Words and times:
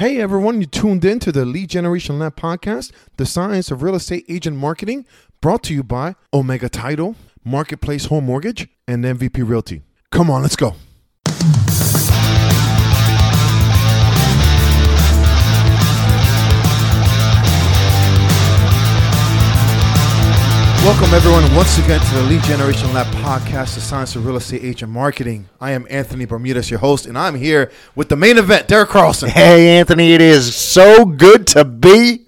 Hey 0.00 0.18
everyone, 0.18 0.62
you 0.62 0.66
tuned 0.66 1.04
in 1.04 1.18
to 1.18 1.30
the 1.30 1.44
Lead 1.44 1.68
Generation 1.68 2.18
Lab 2.18 2.34
podcast, 2.34 2.90
the 3.18 3.26
science 3.26 3.70
of 3.70 3.82
real 3.82 3.94
estate 3.94 4.24
agent 4.30 4.56
marketing, 4.56 5.04
brought 5.42 5.62
to 5.64 5.74
you 5.74 5.82
by 5.82 6.14
Omega 6.32 6.70
Title, 6.70 7.16
Marketplace 7.44 8.06
Home 8.06 8.24
Mortgage, 8.24 8.66
and 8.88 9.04
MVP 9.04 9.46
Realty. 9.46 9.82
Come 10.10 10.30
on, 10.30 10.40
let's 10.40 10.56
go. 10.56 10.74
Welcome 20.82 21.12
everyone 21.12 21.54
once 21.54 21.76
again 21.76 22.00
to 22.00 22.14
the 22.14 22.22
Lead 22.22 22.42
Generation 22.42 22.90
Lab 22.94 23.06
podcast, 23.16 23.74
the 23.74 23.82
science 23.82 24.16
of 24.16 24.24
real 24.24 24.36
estate 24.36 24.64
agent 24.64 24.90
marketing. 24.90 25.46
I 25.60 25.72
am 25.72 25.86
Anthony 25.90 26.24
Bermudez, 26.24 26.70
your 26.70 26.80
host, 26.80 27.04
and 27.04 27.18
I'm 27.18 27.34
here 27.34 27.70
with 27.94 28.08
the 28.08 28.16
main 28.16 28.38
event, 28.38 28.66
Derek 28.66 28.88
Carlson. 28.88 29.28
Hey, 29.28 29.78
Anthony, 29.78 30.14
it 30.14 30.22
is 30.22 30.56
so 30.56 31.04
good 31.04 31.46
to 31.48 31.66
be 31.66 32.24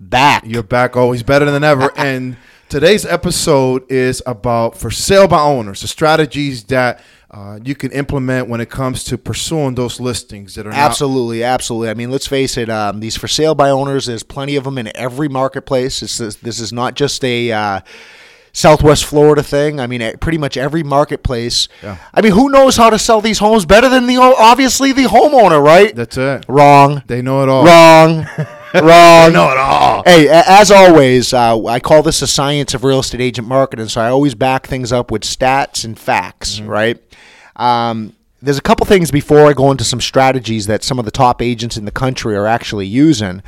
back. 0.00 0.44
You're 0.46 0.62
back, 0.62 0.96
always 0.96 1.22
better 1.22 1.44
than 1.50 1.62
ever. 1.62 1.92
and 1.96 2.38
today's 2.70 3.04
episode 3.04 3.84
is 3.92 4.22
about 4.24 4.78
for 4.78 4.90
sale 4.90 5.28
by 5.28 5.42
owners, 5.42 5.82
the 5.82 5.88
strategies 5.88 6.64
that 6.64 7.02
uh, 7.32 7.58
you 7.64 7.74
can 7.76 7.92
implement 7.92 8.48
when 8.48 8.60
it 8.60 8.68
comes 8.70 9.04
to 9.04 9.16
pursuing 9.16 9.76
those 9.76 10.00
listings 10.00 10.54
that 10.56 10.66
are 10.66 10.70
not- 10.70 10.78
Absolutely, 10.78 11.44
absolutely. 11.44 11.88
I 11.88 11.94
mean, 11.94 12.10
let's 12.10 12.26
face 12.26 12.56
it. 12.56 12.68
Um, 12.68 12.98
these 13.00 13.16
for 13.16 13.28
sale 13.28 13.54
by 13.54 13.70
owners, 13.70 14.06
there's 14.06 14.22
plenty 14.24 14.56
of 14.56 14.64
them 14.64 14.78
in 14.78 14.90
every 14.96 15.28
marketplace. 15.28 16.00
This 16.00 16.18
is 16.20 16.36
this 16.38 16.58
is 16.58 16.72
not 16.72 16.94
just 16.94 17.22
a 17.24 17.52
uh, 17.52 17.80
Southwest 18.52 19.04
Florida 19.04 19.44
thing. 19.44 19.78
I 19.78 19.86
mean, 19.86 20.16
pretty 20.18 20.38
much 20.38 20.56
every 20.56 20.82
marketplace. 20.82 21.68
Yeah. 21.84 21.98
I 22.12 22.20
mean, 22.20 22.32
who 22.32 22.48
knows 22.50 22.76
how 22.76 22.90
to 22.90 22.98
sell 22.98 23.20
these 23.20 23.38
homes 23.38 23.64
better 23.64 23.88
than 23.88 24.06
the 24.08 24.16
obviously 24.16 24.92
the 24.92 25.04
homeowner, 25.04 25.62
right? 25.62 25.94
That's 25.94 26.16
it. 26.16 26.44
Wrong. 26.48 27.02
They 27.06 27.22
know 27.22 27.44
it 27.44 27.48
all. 27.48 27.64
Wrong. 27.64 28.26
Wrong. 28.74 29.32
know 29.32 29.50
at 29.50 29.56
all. 29.56 30.02
Hey, 30.04 30.28
as 30.28 30.70
always, 30.70 31.32
uh, 31.32 31.64
I 31.66 31.80
call 31.80 32.02
this 32.02 32.22
a 32.22 32.26
science 32.26 32.74
of 32.74 32.84
real 32.84 33.00
estate 33.00 33.20
agent 33.20 33.48
marketing. 33.48 33.88
So 33.88 34.00
I 34.00 34.08
always 34.08 34.34
back 34.34 34.66
things 34.66 34.92
up 34.92 35.10
with 35.10 35.22
stats 35.22 35.84
and 35.84 35.98
facts, 35.98 36.60
right? 36.60 37.00
Um, 37.56 38.14
there's 38.42 38.58
a 38.58 38.62
couple 38.62 38.86
things 38.86 39.10
before 39.10 39.46
I 39.46 39.52
go 39.52 39.70
into 39.70 39.84
some 39.84 40.00
strategies 40.00 40.66
that 40.66 40.82
some 40.82 40.98
of 40.98 41.04
the 41.04 41.10
top 41.10 41.42
agents 41.42 41.76
in 41.76 41.84
the 41.84 41.90
country 41.90 42.36
are 42.36 42.46
actually 42.46 42.86
using. 42.86 43.42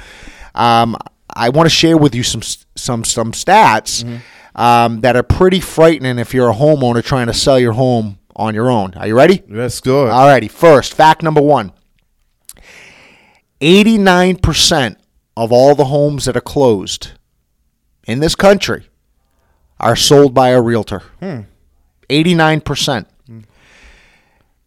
Um, 0.54 0.96
I 1.34 1.48
want 1.48 1.66
to 1.66 1.74
share 1.74 1.96
with 1.96 2.14
you 2.14 2.22
some 2.22 2.42
some 2.76 3.04
some 3.04 3.32
stats 3.32 4.20
um, 4.54 5.00
that 5.00 5.16
are 5.16 5.22
pretty 5.22 5.60
frightening 5.60 6.18
if 6.18 6.34
you're 6.34 6.50
a 6.50 6.54
homeowner 6.54 7.02
trying 7.02 7.28
to 7.28 7.34
sell 7.34 7.58
your 7.58 7.72
home 7.72 8.18
on 8.36 8.54
your 8.54 8.70
own. 8.70 8.94
Are 8.94 9.06
you 9.06 9.16
ready? 9.16 9.42
That's 9.48 9.80
good. 9.80 10.10
Alrighty, 10.10 10.50
first, 10.50 10.94
fact 10.94 11.22
number 11.22 11.40
one 11.40 11.72
89% 13.60 14.96
of 15.36 15.52
all 15.52 15.74
the 15.74 15.86
homes 15.86 16.24
that 16.24 16.36
are 16.36 16.40
closed 16.40 17.12
in 18.06 18.20
this 18.20 18.34
country 18.34 18.88
are 19.80 19.96
sold 19.96 20.34
by 20.34 20.50
a 20.50 20.60
realtor. 20.60 21.00
Hmm. 21.20 21.40
89%. 22.08 23.06
Hmm. 23.26 23.40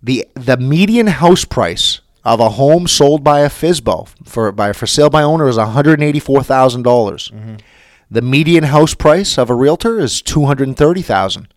The, 0.02 0.28
the 0.34 0.58
median 0.58 1.08
house 1.08 1.46
price 1.46 2.02
of 2.24 2.40
a 2.40 2.50
home 2.50 2.88
sold 2.88 3.24
by 3.24 3.42
a 3.42 3.50
FISBO 3.50 4.10
for, 4.26 4.52
by, 4.52 4.74
for 4.74 4.88
sale 4.88 5.10
by 5.10 5.22
owner 5.22 5.48
is 5.48 5.58
$184,000. 5.58 6.84
dollars 6.84 7.32
mm-hmm. 7.34 7.56
The 8.10 8.22
median 8.22 8.66
house 8.66 8.94
price 8.94 9.38
of 9.38 9.50
a 9.50 9.56
realtor 9.56 10.00
is 10.00 10.22
230000 10.22 11.48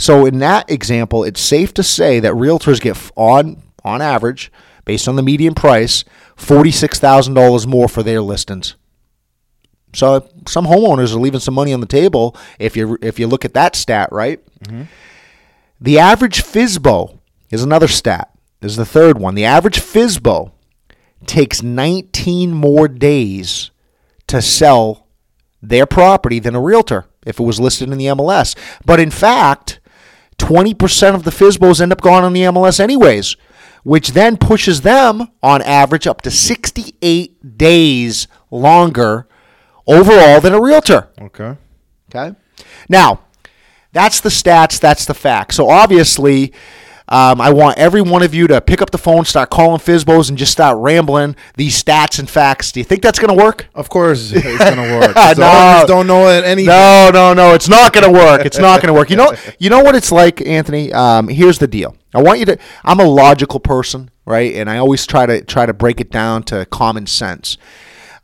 so 0.00 0.24
in 0.24 0.38
that 0.38 0.70
example, 0.70 1.24
it's 1.24 1.42
safe 1.42 1.74
to 1.74 1.82
say 1.82 2.20
that 2.20 2.32
realtors 2.32 2.80
get 2.80 2.98
on 3.16 3.62
on 3.84 4.00
average, 4.00 4.50
based 4.84 5.08
on 5.08 5.16
the 5.16 5.22
median 5.22 5.54
price, 5.54 6.04
forty 6.36 6.70
six 6.70 6.98
thousand 6.98 7.34
dollars 7.34 7.66
more 7.66 7.88
for 7.88 8.02
their 8.02 8.20
listings. 8.20 8.76
So 9.94 10.28
some 10.46 10.66
homeowners 10.66 11.14
are 11.14 11.18
leaving 11.18 11.40
some 11.40 11.54
money 11.54 11.72
on 11.72 11.80
the 11.80 11.86
table 11.86 12.36
if 12.58 12.76
you 12.76 12.98
if 13.02 13.18
you 13.18 13.26
look 13.26 13.44
at 13.44 13.54
that 13.54 13.74
stat, 13.74 14.10
right? 14.12 14.40
Mm-hmm. 14.60 14.82
The 15.80 15.98
average 15.98 16.42
FISBO 16.42 17.18
is 17.50 17.62
another 17.62 17.88
stat. 17.88 18.30
This 18.60 18.72
is 18.72 18.76
the 18.76 18.84
third 18.84 19.18
one. 19.18 19.34
The 19.34 19.46
average 19.46 19.80
FISBO 19.80 20.52
takes 21.26 21.62
19 21.62 22.52
more 22.52 22.86
days 22.86 23.70
to 24.26 24.42
sell 24.42 25.06
their 25.62 25.86
property 25.86 26.38
than 26.38 26.54
a 26.54 26.60
realtor 26.60 27.06
if 27.26 27.40
it 27.40 27.42
was 27.42 27.60
listed 27.60 27.90
in 27.90 27.98
the 27.98 28.06
MLS. 28.06 28.56
But 28.84 29.00
in 29.00 29.10
fact, 29.10 29.80
20% 30.38 31.14
of 31.14 31.24
the 31.24 31.30
FISBOs 31.30 31.80
end 31.80 31.92
up 31.92 32.00
going 32.00 32.24
on 32.24 32.32
the 32.32 32.42
MLS 32.42 32.80
anyways, 32.80 33.36
which 33.82 34.10
then 34.12 34.36
pushes 34.36 34.82
them 34.82 35.28
on 35.42 35.62
average 35.62 36.06
up 36.06 36.22
to 36.22 36.30
68 36.30 37.56
days 37.58 38.28
longer 38.50 39.26
overall 39.86 40.40
than 40.40 40.52
a 40.52 40.60
realtor. 40.60 41.08
Okay. 41.20 41.56
Okay. 42.14 42.36
Now, 42.88 43.20
that's 43.92 44.20
the 44.20 44.28
stats. 44.28 44.78
That's 44.80 45.04
the 45.04 45.14
facts. 45.14 45.56
So 45.56 45.68
obviously, 45.70 46.52
um, 47.08 47.40
I 47.40 47.50
want 47.50 47.76
every 47.76 48.00
one 48.02 48.22
of 48.22 48.34
you 48.34 48.46
to 48.46 48.60
pick 48.60 48.80
up 48.80 48.90
the 48.90 48.98
phone, 48.98 49.24
start 49.24 49.50
calling 49.50 49.80
Fizbos, 49.80 50.28
and 50.28 50.38
just 50.38 50.52
start 50.52 50.78
rambling 50.78 51.34
these 51.56 51.82
stats 51.82 52.20
and 52.20 52.30
facts. 52.30 52.70
Do 52.70 52.78
you 52.80 52.84
think 52.84 53.02
that's 53.02 53.18
going 53.18 53.36
to 53.36 53.42
work? 53.44 53.66
Of 53.74 53.88
course, 53.88 54.30
it's 54.32 54.58
gonna 54.58 54.98
work. 55.00 55.14
the 55.14 55.34
No. 55.36 55.84
don't 55.88 56.06
know 56.06 56.28
it 56.28 56.44
any. 56.44 56.64
No, 56.64 57.10
no, 57.12 57.34
no. 57.34 57.54
It's 57.54 57.68
not 57.68 57.92
going 57.92 58.06
to 58.06 58.12
work. 58.12 58.44
It's 58.44 58.58
not 58.58 58.80
going 58.80 58.94
to 58.94 58.98
work. 58.98 59.10
You 59.10 59.16
know, 59.16 59.34
you 59.58 59.70
know 59.70 59.82
what 59.82 59.96
it's 59.96 60.12
like, 60.12 60.40
Anthony. 60.46 60.92
Um, 60.92 61.26
here's 61.26 61.58
the 61.58 61.66
deal. 61.66 61.96
I 62.14 62.22
want 62.22 62.40
you 62.40 62.46
to. 62.46 62.58
I'm 62.84 63.00
a 63.00 63.04
logical 63.04 63.60
person, 63.60 64.10
right? 64.24 64.54
And 64.54 64.68
I 64.68 64.78
always 64.78 65.06
try 65.06 65.26
to 65.26 65.42
try 65.42 65.66
to 65.66 65.72
break 65.72 66.00
it 66.00 66.10
down 66.10 66.42
to 66.44 66.66
common 66.66 67.06
sense. 67.06 67.56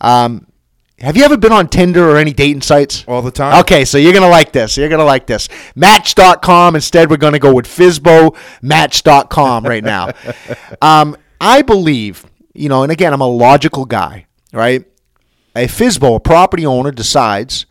Um, 0.00 0.46
have 0.98 1.16
you 1.16 1.24
ever 1.24 1.36
been 1.36 1.52
on 1.52 1.68
Tinder 1.68 2.08
or 2.08 2.16
any 2.16 2.32
dating 2.32 2.62
sites? 2.62 3.04
All 3.06 3.20
the 3.20 3.30
time. 3.30 3.60
Okay, 3.60 3.84
so 3.84 3.98
you're 3.98 4.14
gonna 4.14 4.30
like 4.30 4.52
this. 4.52 4.76
You're 4.78 4.88
gonna 4.88 5.04
like 5.04 5.26
this. 5.26 5.48
Match.com. 5.74 6.74
Instead, 6.74 7.10
we're 7.10 7.18
gonna 7.18 7.38
go 7.38 7.54
with 7.54 7.66
FizboMatch.com 7.66 9.64
right 9.64 9.84
now. 9.84 10.12
um, 10.82 11.16
I 11.38 11.60
believe, 11.62 12.24
you 12.54 12.70
know, 12.70 12.82
and 12.82 12.90
again, 12.90 13.12
I'm 13.12 13.20
a 13.20 13.28
logical 13.28 13.84
guy, 13.84 14.26
right? 14.52 14.84
A 15.54 15.66
Fizbo, 15.66 16.16
a 16.16 16.20
property 16.20 16.64
owner, 16.64 16.90
decides 16.92 17.66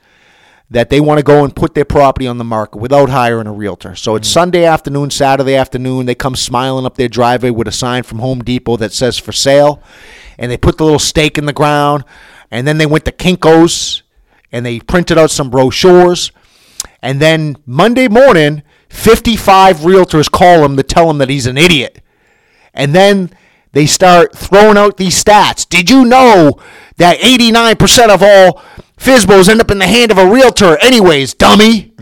that 0.69 0.89
they 0.89 0.99
want 0.99 1.19
to 1.19 1.23
go 1.23 1.43
and 1.43 1.55
put 1.55 1.75
their 1.75 1.85
property 1.85 2.27
on 2.27 2.37
the 2.37 2.43
market 2.43 2.77
without 2.77 3.09
hiring 3.09 3.47
a 3.47 3.53
realtor. 3.53 3.95
So 3.95 4.15
it's 4.15 4.27
mm. 4.27 4.33
Sunday 4.33 4.65
afternoon, 4.65 5.11
Saturday 5.11 5.55
afternoon. 5.55 6.05
They 6.05 6.15
come 6.15 6.35
smiling 6.35 6.85
up 6.85 6.95
their 6.95 7.07
driveway 7.07 7.51
with 7.51 7.67
a 7.67 7.71
sign 7.71 8.03
from 8.03 8.19
Home 8.19 8.43
Depot 8.43 8.77
that 8.77 8.91
says 8.93 9.17
for 9.17 9.31
sale, 9.31 9.81
and 10.37 10.51
they 10.51 10.57
put 10.57 10.77
the 10.77 10.83
little 10.83 10.99
stake 10.99 11.37
in 11.37 11.45
the 11.45 11.53
ground, 11.53 12.03
and 12.49 12.67
then 12.67 12.77
they 12.77 12.85
went 12.85 13.05
to 13.05 13.11
Kinko's 13.11 14.03
and 14.51 14.65
they 14.65 14.79
printed 14.79 15.17
out 15.17 15.31
some 15.31 15.49
brochures. 15.49 16.31
And 17.01 17.21
then 17.21 17.57
Monday 17.65 18.07
morning, 18.07 18.63
55 18.89 19.79
realtors 19.79 20.31
call 20.31 20.63
him 20.63 20.77
to 20.77 20.83
tell 20.83 21.09
him 21.09 21.17
that 21.17 21.29
he's 21.29 21.45
an 21.45 21.57
idiot. 21.57 22.01
And 22.73 22.95
then 22.95 23.31
they 23.73 23.85
start 23.85 24.35
throwing 24.35 24.77
out 24.77 24.97
these 24.97 25.21
stats. 25.21 25.67
Did 25.67 25.89
you 25.89 26.05
know 26.05 26.59
that 26.97 27.19
89% 27.19 28.09
of 28.09 28.23
all 28.23 28.63
FISBOs 28.97 29.49
end 29.49 29.61
up 29.61 29.71
in 29.71 29.77
the 29.79 29.87
hand 29.87 30.11
of 30.11 30.17
a 30.17 30.29
realtor, 30.29 30.77
anyways, 30.77 31.33
dummy? 31.33 31.93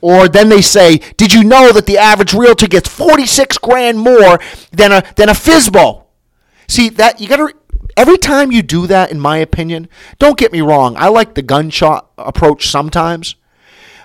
Or 0.00 0.28
then 0.28 0.48
they 0.48 0.62
say, 0.62 0.98
Did 1.16 1.32
you 1.32 1.42
know 1.42 1.72
that 1.72 1.86
the 1.86 1.98
average 1.98 2.32
realtor 2.32 2.68
gets 2.68 2.88
46 2.88 3.58
grand 3.58 3.98
more 3.98 4.38
than 4.70 4.92
a, 4.92 5.02
than 5.16 5.28
a 5.28 5.32
FISBO? 5.32 6.04
See, 6.68 6.88
that 6.90 7.20
you 7.20 7.28
got 7.28 7.36
to. 7.36 7.52
Every 7.96 8.18
time 8.18 8.52
you 8.52 8.62
do 8.62 8.86
that, 8.86 9.10
in 9.10 9.18
my 9.18 9.38
opinion, 9.38 9.88
don't 10.20 10.38
get 10.38 10.52
me 10.52 10.60
wrong, 10.60 10.94
I 10.96 11.08
like 11.08 11.34
the 11.34 11.42
gunshot 11.42 12.08
approach 12.16 12.68
sometimes. 12.68 13.34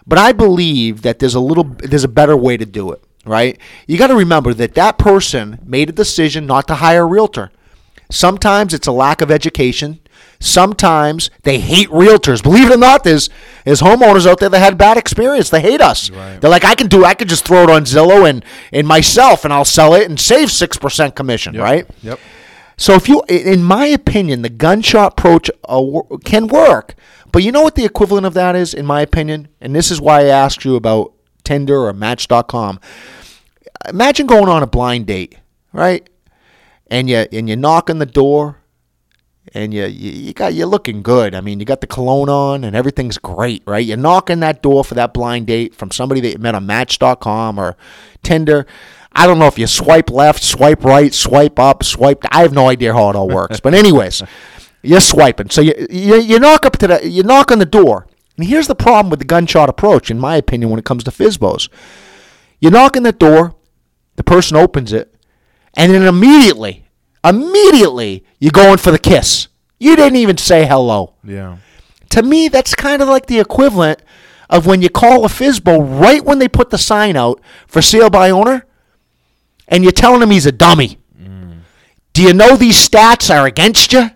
But 0.08 0.18
I 0.18 0.32
believe 0.32 1.04
that 1.04 1.20
there's 1.20 1.36
a 1.36 1.40
little 1.40 1.64
there's 1.64 2.04
a 2.04 2.08
better 2.10 2.36
way 2.36 2.58
to 2.58 2.66
do 2.66 2.92
it, 2.92 3.04
right? 3.26 3.60
You 3.86 4.00
got 4.00 4.08
to 4.08 4.16
remember 4.16 4.54
that 4.56 4.74
that 4.74 4.98
person 4.98 5.60
made 5.64 5.90
a 5.90 5.94
decision 5.94 6.48
not 6.48 6.68
to 6.70 6.76
hire 6.76 7.04
a 7.04 7.06
realtor. 7.06 7.52
Sometimes 8.10 8.74
it's 8.74 8.88
a 8.88 8.92
lack 8.92 9.22
of 9.22 9.30
education. 9.32 10.00
Sometimes 10.44 11.30
they 11.44 11.58
hate 11.58 11.88
realtors. 11.88 12.44
Believe 12.44 12.70
it 12.70 12.74
or 12.74 12.78
not, 12.78 13.06
there's 13.06 13.30
there's 13.64 13.80
homeowners 13.80 14.28
out 14.30 14.42
there 14.42 14.50
that 14.50 14.60
had 14.60 14.78
bad 14.78 14.98
experience. 14.98 15.50
They 15.50 15.62
hate 15.62 15.80
us. 15.80 16.10
They're 16.42 16.50
like, 16.50 16.66
I 16.66 16.76
can 16.76 16.88
do, 16.88 17.06
I 17.06 17.14
could 17.14 17.30
just 17.30 17.46
throw 17.46 17.64
it 17.64 17.70
on 17.70 17.86
Zillow 17.86 18.30
and 18.30 18.44
and 18.74 18.86
myself, 18.86 19.46
and 19.46 19.54
I'll 19.54 19.64
sell 19.64 19.94
it 19.94 20.10
and 20.10 20.20
save 20.20 20.52
six 20.52 20.78
percent 20.78 21.16
commission, 21.16 21.56
right? 21.58 21.90
Yep. 22.02 22.20
So 22.76 22.94
if 22.96 23.08
you, 23.08 23.22
in 23.30 23.64
my 23.64 23.86
opinion, 23.86 24.42
the 24.42 24.50
gunshot 24.50 25.14
approach 25.14 25.50
uh, 25.64 25.82
can 26.26 26.48
work. 26.48 26.96
But 27.32 27.44
you 27.44 27.52
know 27.52 27.62
what 27.62 27.76
the 27.76 27.86
equivalent 27.86 28.26
of 28.26 28.34
that 28.34 28.56
is, 28.56 28.74
in 28.74 28.86
my 28.86 29.02
opinion? 29.02 29.48
And 29.62 29.74
this 29.74 29.92
is 29.92 30.02
why 30.02 30.22
I 30.22 30.26
asked 30.26 30.66
you 30.66 30.76
about 30.76 31.14
Tinder 31.44 31.86
or 31.88 31.94
Match.com. 31.94 32.80
Imagine 33.88 34.28
going 34.28 34.50
on 34.50 34.62
a 34.62 34.68
blind 34.68 35.08
date, 35.08 35.38
right? 35.72 36.08
And 36.88 37.10
you 37.10 37.26
and 37.32 37.48
you 37.48 37.56
knock 37.56 37.90
on 37.90 38.00
the 38.00 38.06
door, 38.06 38.58
and 39.54 39.74
you, 39.74 39.86
you 39.86 40.12
you 40.12 40.34
got 40.34 40.54
you're 40.54 40.68
looking 40.68 41.02
good. 41.02 41.36
I 41.36 41.42
mean, 41.42 41.60
you 41.60 41.66
got 41.66 41.82
the 41.82 41.88
cologne 41.88 42.30
on 42.30 42.64
and 42.64 42.76
everything's 42.76 43.18
great, 43.18 43.64
right? 43.66 43.86
You're 43.86 43.98
knocking 43.98 44.40
that 44.40 44.62
door 44.62 44.84
for 44.84 44.94
that 44.96 45.14
blind 45.14 45.48
date 45.48 45.76
from 45.76 45.92
somebody 45.92 46.22
that 46.22 46.32
you 46.32 46.38
met 46.38 46.56
on 46.56 46.66
Match.com 46.66 47.60
or 47.60 47.76
Tinder. 48.24 48.66
I 49.12 49.28
don't 49.28 49.38
know 49.38 49.48
if 49.48 49.60
you 49.60 49.68
swipe 49.68 50.10
left, 50.10 50.42
swipe 50.44 50.84
right, 50.84 51.14
swipe 51.14 51.60
up, 51.60 51.84
swipe. 51.84 52.24
I 52.32 52.42
have 52.42 52.54
no 52.54 52.68
idea 52.70 52.94
how 52.94 53.10
it 53.10 53.16
all 53.16 53.28
works. 53.28 53.60
but 53.60 53.74
anyways, 53.74 54.24
you're 54.82 55.02
swiping. 55.02 55.50
So 55.50 55.62
you, 55.62 55.74
you 55.90 56.16
you 56.16 56.40
knock 56.40 56.66
up 56.66 56.78
to 56.78 56.88
the 56.88 57.10
you 57.10 57.24
knock 57.24 57.52
on 57.52 57.60
the 57.60 57.66
door. 57.66 58.08
And 58.38 58.48
here's 58.48 58.68
the 58.68 58.76
problem 58.76 59.12
with 59.12 59.20
the 59.20 59.26
gunshot 59.26 59.70
approach, 59.70 60.10
in 60.10 60.20
my 60.20 60.38
opinion, 60.38 60.72
when 60.72 60.80
it 60.80 60.86
comes 60.86 61.04
to 61.04 61.12
FISBOs. 61.12 61.70
You 62.60 62.72
knock 62.72 62.98
on 62.98 63.04
the 63.04 63.12
door, 63.12 63.56
the 64.16 64.24
person 64.24 64.58
opens 64.58 64.92
it, 64.92 65.14
and 65.76 65.94
then 65.94 66.02
immediately, 66.02 66.83
immediately, 67.24 68.24
you're 68.40 68.52
going 68.52 68.78
for 68.78 68.92
the 68.92 69.00
kiss. 69.00 69.48
You 69.80 69.96
didn't 69.96 70.18
even 70.18 70.38
say 70.38 70.66
hello. 70.66 71.14
Yeah. 71.24 71.58
To 72.10 72.24
me, 72.24 72.48
that's 72.48 72.76
kind 72.76 73.02
of 73.02 73.08
like 73.08 73.26
the 73.26 73.40
equivalent 73.40 74.02
of 74.50 74.66
when 74.66 74.82
you 74.82 74.90
call 74.90 75.26
a 75.26 75.30
FISBO 75.30 76.00
right 76.00 76.24
when 76.24 76.40
they 76.40 76.48
put 76.48 76.70
the 76.70 76.78
sign 76.78 77.16
out 77.16 77.42
for 77.68 77.82
sale 77.82 78.10
by 78.10 78.30
owner, 78.30 78.66
and 79.68 79.84
you're 79.84 79.92
telling 79.92 80.22
him 80.22 80.30
he's 80.30 80.46
a 80.46 80.52
dummy. 80.52 81.00
Mm. 81.20 81.62
Do 82.14 82.22
you 82.22 82.34
know 82.34 82.56
these 82.56 82.88
stats 82.88 83.34
are 83.34 83.48
against 83.48 83.94
you? 83.94 84.12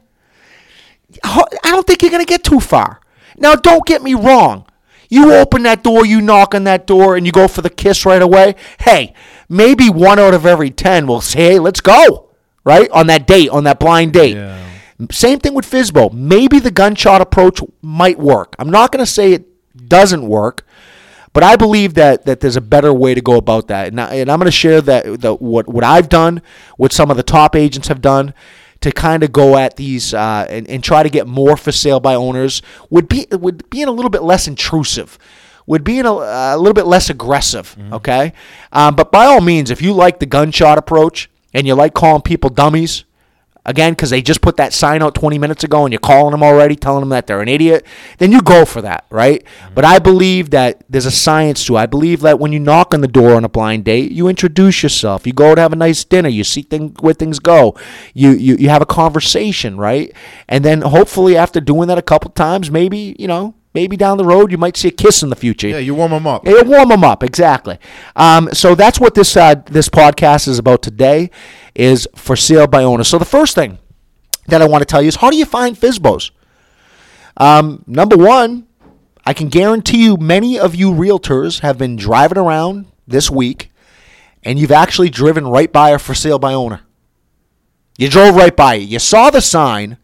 I 1.24 1.46
don't 1.64 1.88
think 1.88 2.02
you're 2.02 2.12
going 2.12 2.24
to 2.24 2.30
get 2.30 2.44
too 2.44 2.60
far. 2.60 3.02
Now, 3.38 3.56
don't 3.56 3.86
get 3.86 4.04
me 4.04 4.14
wrong. 4.14 4.66
You 5.10 5.34
open 5.34 5.64
that 5.64 5.84
door, 5.84 6.06
you 6.06 6.22
knock 6.22 6.54
on 6.54 6.66
that 6.66 6.86
door, 6.86 7.16
and 7.16 7.26
you 7.26 7.32
go 7.32 7.48
for 7.48 7.62
the 7.62 7.70
kiss 7.70 8.06
right 8.06 8.22
away. 8.22 8.56
Hey, 8.80 9.14
maybe 9.48 9.90
one 9.90 10.20
out 10.20 10.34
of 10.34 10.46
every 10.46 10.70
10 10.70 11.08
will 11.08 11.22
say, 11.22 11.40
hey, 11.40 11.60
let's 11.60 11.82
go, 11.82 12.27
right? 12.68 12.90
On 12.92 13.08
that 13.08 13.26
date, 13.26 13.50
on 13.50 13.64
that 13.64 13.80
blind 13.80 14.14
date. 14.14 14.36
Yeah. 14.36 14.62
Same 15.10 15.40
thing 15.40 15.54
with 15.54 15.66
Fizbo. 15.66 16.12
Maybe 16.12 16.60
the 16.60 16.72
gunshot 16.72 17.22
approach 17.22 17.62
might 17.82 18.20
work. 18.20 18.56
I'm 18.60 18.70
not 18.70 18.92
going 18.92 19.04
to 19.04 19.12
say 19.12 19.32
it 19.32 19.46
doesn't 19.88 20.28
work, 20.28 20.66
but 21.34 21.44
I 21.44 21.56
believe 21.56 21.94
that, 21.94 22.26
that 22.26 22.42
there's 22.42 22.56
a 22.56 22.62
better 22.62 22.92
way 22.92 23.14
to 23.14 23.22
go 23.22 23.38
about 23.38 23.68
that. 23.68 23.88
And, 23.88 24.02
I, 24.02 24.16
and 24.16 24.30
I'm 24.30 24.40
going 24.40 24.48
to 24.48 24.52
share 24.52 24.82
that 24.82 25.22
the, 25.22 25.34
what, 25.36 25.68
what 25.68 25.84
I've 25.84 26.10
done, 26.10 26.42
what 26.78 26.92
some 26.92 27.10
of 27.10 27.16
the 27.16 27.24
top 27.24 27.56
agents 27.56 27.88
have 27.88 28.02
done 28.02 28.34
to 28.82 28.92
kind 28.92 29.24
of 29.24 29.32
go 29.32 29.58
at 29.58 29.76
these 29.78 30.14
uh, 30.14 30.46
and, 30.50 30.68
and 30.68 30.84
try 30.84 31.04
to 31.04 31.10
get 31.10 31.26
more 31.28 31.58
for 31.58 31.72
sale 31.72 32.00
by 32.00 32.16
owners 32.16 32.62
would 32.90 33.08
be 33.08 33.28
would 33.32 33.70
being 33.70 33.88
a 33.88 33.92
little 33.92 34.12
bit 34.12 34.24
less 34.24 34.48
intrusive 34.48 35.18
would 35.66 35.84
being 35.84 36.06
a, 36.06 36.12
a 36.12 36.58
little 36.58 36.74
bit 36.74 36.86
less 36.86 37.10
aggressive 37.10 37.76
okay 37.92 38.34
um, 38.72 38.96
but 38.96 39.12
by 39.12 39.26
all 39.26 39.42
means 39.42 39.72
if 39.72 39.82
you 39.82 39.94
like 39.94 40.20
the 40.20 40.28
gunshot 40.28 40.78
approach 40.78 41.28
and 41.58 41.66
you 41.66 41.74
like 41.74 41.96
calling 41.96 42.22
people 42.22 42.52
dummies 42.52 43.04
again 43.66 43.94
because 43.94 44.12
they 44.12 44.22
just 44.22 44.42
put 44.42 44.58
that 44.58 44.74
sign 44.74 45.02
out 45.02 45.16
20 45.16 45.40
minutes 45.40 45.64
ago 45.64 45.86
and 45.86 45.92
you're 45.92 46.00
calling 46.00 46.32
them 46.32 46.44
already 46.44 46.76
telling 46.76 47.02
them 47.02 47.10
that 47.10 47.26
they're 47.26 47.42
an 47.42 47.48
idiot 47.48 47.84
then 48.20 48.32
you 48.32 48.42
go 48.44 48.64
for 48.64 48.80
that 48.84 49.06
right? 49.10 49.44
Mm-hmm. 49.44 49.74
But 49.74 49.84
i 49.84 49.98
believe 49.98 50.52
that 50.52 50.84
there's 50.88 51.08
a 51.08 51.12
science 51.12 51.66
to 51.66 51.76
it. 51.76 51.80
I 51.80 51.86
believe 51.88 52.22
that 52.22 52.40
when 52.40 52.54
you 52.54 52.60
knock 52.60 52.94
on 52.94 53.02
the 53.02 53.08
door 53.08 53.34
on 53.34 53.44
a 53.44 53.50
blind 53.50 53.86
date 53.86 54.12
you 54.12 54.28
introduce 54.28 54.84
yourself. 54.84 55.26
You 55.26 55.34
go 55.34 55.56
to 55.56 55.60
have 55.60 55.74
a 55.74 55.76
nice 55.76 56.06
dinner. 56.06 56.30
You 56.30 56.44
see 56.44 56.62
thing, 56.62 56.96
where 57.00 57.16
things 57.16 57.40
go. 57.40 57.76
You, 58.14 58.32
you 58.32 58.56
you 58.56 58.70
have 58.70 58.84
a 58.84 58.86
conversation 58.86 59.78
right? 59.78 60.14
And 60.48 60.64
then 60.64 60.82
hopefully 60.82 61.36
after 61.36 61.60
doing 61.60 61.88
that 61.88 61.98
a 61.98 62.04
couple 62.04 62.30
times 62.32 62.70
maybe 62.70 63.16
you 63.18 63.28
know 63.28 63.56
maybe 63.78 63.96
down 63.96 64.18
the 64.18 64.26
road 64.26 64.52
you 64.52 64.58
might 64.58 64.76
see 64.76 64.88
a 64.88 64.92
kiss 64.92 65.22
in 65.22 65.30
the 65.30 65.36
future 65.36 65.68
Yeah, 65.68 65.78
you 65.78 65.94
warm 65.94 66.12
them 66.12 66.26
up. 66.26 66.48
It'll 66.48 66.66
warm 66.66 66.90
them 66.90 67.04
up 67.04 67.22
exactly. 67.22 67.78
Um, 68.16 68.50
so 68.52 68.74
that's 68.74 69.00
what 69.00 69.14
this 69.14 69.38
uh, 69.38 69.56
this 69.78 69.88
podcast 69.88 70.48
is 70.48 70.58
about 70.58 70.82
today. 70.82 71.30
Is 71.76 72.08
for 72.16 72.36
sale 72.36 72.66
by 72.66 72.84
owners. 72.84 73.08
So 73.08 73.20
the 73.20 73.32
first 73.38 73.54
thing 73.54 73.78
that 74.48 74.64
I 74.64 74.68
want 74.68 74.82
to 74.82 74.86
tell 74.86 75.04
you 75.04 75.10
is 75.10 75.18
how 75.18 75.30
do 75.30 75.38
you 75.38 75.46
find 75.46 75.76
FISBOs? 75.76 76.32
Um, 77.40 77.84
number 77.86 78.18
one, 78.18 78.66
I 79.24 79.34
can 79.34 79.48
guarantee 79.48 80.04
you 80.06 80.18
many 80.18 80.58
of 80.58 80.74
you 80.74 80.92
realtors 80.92 81.60
have 81.60 81.78
been 81.78 81.98
driving 81.98 82.40
around 82.40 82.88
this 83.06 83.30
week, 83.30 83.70
and 84.42 84.58
you've 84.58 84.72
actually 84.72 85.10
driven 85.10 85.46
right 85.46 85.72
by 85.72 85.92
a 85.92 86.00
for 86.00 86.16
sale 86.16 86.40
by 86.40 86.54
owner. 86.54 86.82
You 88.00 88.10
drove 88.10 88.36
right 88.36 88.56
by 88.56 88.76
it. 88.76 88.90
You 88.90 88.98
saw 88.98 89.30
the 89.30 89.42
sign 89.42 89.98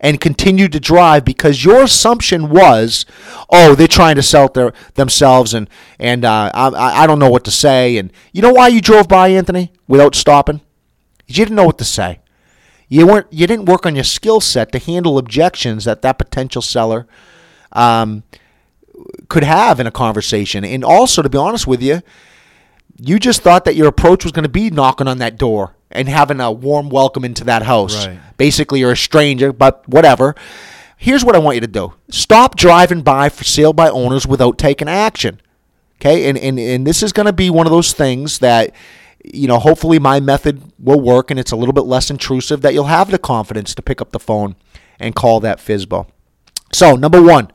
and 0.00 0.20
continued 0.20 0.72
to 0.72 0.80
drive 0.80 1.24
because 1.24 1.64
your 1.64 1.82
assumption 1.82 2.50
was, 2.50 3.04
oh, 3.50 3.74
they're 3.74 3.88
trying 3.88 4.16
to 4.16 4.22
sell 4.22 4.48
their 4.48 4.72
themselves, 4.94 5.54
and 5.54 5.68
and 5.98 6.24
uh, 6.24 6.50
I 6.54 7.02
I 7.02 7.06
don't 7.06 7.18
know 7.18 7.30
what 7.30 7.44
to 7.44 7.50
say. 7.50 7.96
And 7.96 8.12
you 8.32 8.42
know 8.42 8.52
why 8.52 8.68
you 8.68 8.80
drove 8.80 9.08
by, 9.08 9.28
Anthony, 9.28 9.72
without 9.86 10.14
stopping? 10.14 10.60
You 11.26 11.34
didn't 11.34 11.56
know 11.56 11.66
what 11.66 11.78
to 11.78 11.84
say. 11.84 12.20
You 12.88 13.06
weren't. 13.06 13.26
You 13.30 13.46
didn't 13.46 13.66
work 13.66 13.84
on 13.84 13.94
your 13.94 14.04
skill 14.04 14.40
set 14.40 14.72
to 14.72 14.78
handle 14.78 15.18
objections 15.18 15.84
that 15.84 16.02
that 16.02 16.18
potential 16.18 16.62
seller 16.62 17.06
um, 17.72 18.22
could 19.28 19.44
have 19.44 19.80
in 19.80 19.86
a 19.86 19.90
conversation. 19.90 20.64
And 20.64 20.84
also, 20.84 21.22
to 21.22 21.28
be 21.28 21.38
honest 21.38 21.66
with 21.66 21.82
you, 21.82 22.02
you 22.96 23.18
just 23.18 23.42
thought 23.42 23.64
that 23.64 23.76
your 23.76 23.88
approach 23.88 24.24
was 24.24 24.32
going 24.32 24.44
to 24.44 24.48
be 24.48 24.70
knocking 24.70 25.08
on 25.08 25.18
that 25.18 25.36
door 25.36 25.74
and 25.90 26.08
having 26.08 26.40
a 26.40 26.50
warm 26.52 26.88
welcome 26.88 27.24
into 27.24 27.44
that 27.44 27.62
house. 27.62 28.06
Right. 28.06 28.18
Basically, 28.36 28.80
you're 28.80 28.92
a 28.92 28.96
stranger, 28.96 29.52
but 29.52 29.88
whatever. 29.88 30.34
Here's 30.96 31.24
what 31.24 31.36
I 31.36 31.38
want 31.38 31.54
you 31.54 31.60
to 31.60 31.66
do 31.66 31.94
stop 32.10 32.56
driving 32.56 33.02
by 33.02 33.28
for 33.28 33.44
sale 33.44 33.72
by 33.72 33.88
owners 33.88 34.26
without 34.26 34.58
taking 34.58 34.88
action. 34.88 35.40
Okay? 36.00 36.28
And, 36.28 36.38
and, 36.38 36.58
and 36.58 36.86
this 36.86 37.02
is 37.02 37.12
going 37.12 37.26
to 37.26 37.32
be 37.32 37.50
one 37.50 37.66
of 37.66 37.72
those 37.72 37.92
things 37.92 38.38
that, 38.40 38.74
you 39.24 39.48
know, 39.48 39.58
hopefully 39.58 39.98
my 39.98 40.20
method 40.20 40.72
will 40.78 41.00
work 41.00 41.30
and 41.30 41.38
it's 41.38 41.50
a 41.52 41.56
little 41.56 41.72
bit 41.72 41.82
less 41.82 42.10
intrusive 42.10 42.62
that 42.62 42.74
you'll 42.74 42.84
have 42.84 43.10
the 43.10 43.18
confidence 43.18 43.74
to 43.74 43.82
pick 43.82 44.00
up 44.00 44.12
the 44.12 44.18
phone 44.18 44.56
and 44.98 45.14
call 45.14 45.40
that 45.40 45.58
FISBO. 45.58 46.06
So, 46.72 46.94
number 46.96 47.22
one, 47.22 47.50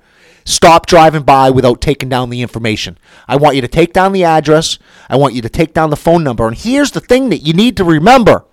stop 0.45 0.85
driving 0.85 1.23
by 1.23 1.49
without 1.49 1.81
taking 1.81 2.09
down 2.09 2.29
the 2.29 2.41
information. 2.41 2.97
I 3.27 3.35
want 3.35 3.55
you 3.55 3.61
to 3.61 3.67
take 3.67 3.93
down 3.93 4.11
the 4.11 4.23
address. 4.23 4.77
I 5.09 5.15
want 5.15 5.33
you 5.33 5.41
to 5.41 5.49
take 5.49 5.73
down 5.73 5.89
the 5.89 5.95
phone 5.95 6.23
number. 6.23 6.47
And 6.47 6.57
here's 6.57 6.91
the 6.91 6.99
thing 6.99 7.29
that 7.29 7.39
you 7.39 7.53
need 7.53 7.77
to 7.77 7.83
remember 7.83 8.45